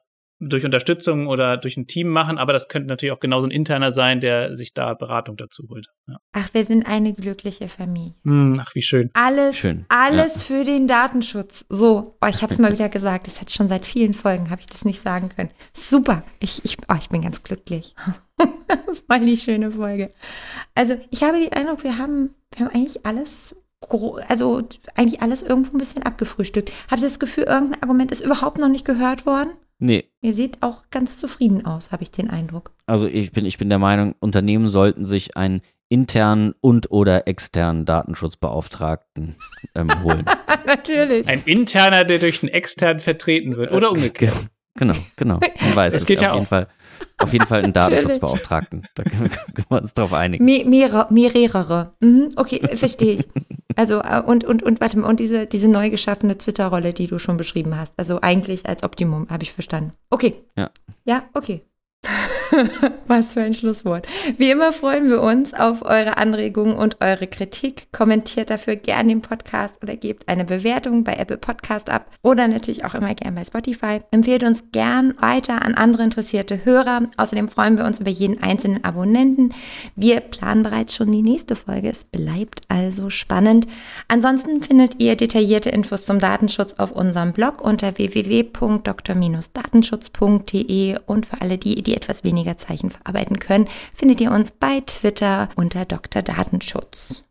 [0.49, 3.91] durch Unterstützung oder durch ein Team machen, aber das könnte natürlich auch genauso ein interner
[3.91, 5.87] sein, der sich da Beratung dazu holt.
[6.07, 6.17] Ja.
[6.33, 8.15] Ach, wir sind eine glückliche Familie.
[8.23, 9.09] Hm, ach, wie schön.
[9.13, 9.85] Alles, schön.
[9.89, 10.41] alles ja.
[10.55, 11.65] für den Datenschutz.
[11.69, 13.27] So, oh, ich habe es mal wieder gesagt.
[13.27, 15.49] Das hat schon seit vielen Folgen, habe ich das nicht sagen können.
[15.73, 16.23] Super.
[16.39, 17.95] Ich, ich, oh, ich bin ganz glücklich.
[19.07, 20.11] Voll die schöne Folge.
[20.75, 23.55] Also, ich habe den Eindruck, wir haben, wir haben eigentlich alles
[24.27, 26.71] also eigentlich alles irgendwo ein bisschen abgefrühstückt.
[26.89, 29.51] Habt ihr das Gefühl, irgendein Argument ist überhaupt noch nicht gehört worden?
[29.83, 30.09] Nee.
[30.21, 32.71] Ihr seht auch ganz zufrieden aus, habe ich den Eindruck.
[32.85, 37.83] Also ich bin, ich bin der Meinung, Unternehmen sollten sich einen internen und oder externen
[37.83, 39.35] Datenschutzbeauftragten
[39.75, 40.23] ähm, holen.
[40.65, 41.27] Natürlich.
[41.27, 44.33] Ein interner, der durch einen externen vertreten wird oder umgekehrt.
[44.75, 45.39] Genau, genau.
[45.61, 46.01] Man weiß es.
[46.01, 46.67] Es geht ja auf jeden Fall
[47.17, 48.85] auf jeden Fall einen Datenschutzbeauftragten.
[48.95, 49.29] Da können
[49.69, 50.43] wir uns drauf einigen.
[50.43, 51.07] Me mehrere.
[51.11, 51.93] mehrere.
[51.99, 53.27] Mhm, okay, verstehe ich.
[53.75, 57.19] Also, äh, und, und, und warte mal, und diese, diese neu geschaffene Twitter-Rolle, die du
[57.19, 57.93] schon beschrieben hast.
[57.97, 59.93] Also eigentlich als Optimum, habe ich verstanden.
[60.09, 60.43] Okay.
[60.55, 60.69] Ja.
[61.05, 61.63] Ja, okay.
[63.07, 64.07] Was für ein Schlusswort.
[64.37, 67.87] Wie immer freuen wir uns auf eure Anregungen und eure Kritik.
[67.91, 72.85] Kommentiert dafür gerne den Podcast oder gebt eine Bewertung bei Apple Podcast ab oder natürlich
[72.85, 73.99] auch immer gerne bei Spotify.
[74.11, 77.07] Empfehlt uns gern weiter an andere interessierte Hörer.
[77.17, 79.53] Außerdem freuen wir uns über jeden einzelnen Abonnenten.
[79.95, 81.89] Wir planen bereits schon die nächste Folge.
[81.89, 83.67] Es bleibt also spannend.
[84.07, 91.57] Ansonsten findet ihr detaillierte Infos zum Datenschutz auf unserem Blog unter www.dr-datenschutz.de und für alle
[91.57, 96.21] die, die etwas weniger weniger Zeichen verarbeiten können, findet ihr uns bei Twitter unter Dr.
[96.21, 97.23] Datenschutz.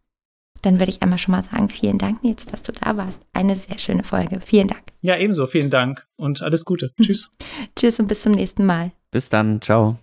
[0.63, 3.21] Dann würde ich einmal schon mal sagen, vielen Dank, Nils, dass du da warst.
[3.33, 4.41] Eine sehr schöne Folge.
[4.41, 4.83] Vielen Dank.
[5.01, 5.47] Ja, ebenso.
[5.47, 6.93] Vielen Dank und alles Gute.
[7.03, 7.31] Tschüss.
[7.77, 8.93] Tschüss und bis zum nächsten Mal.
[9.11, 9.61] Bis dann.
[9.61, 9.99] Ciao.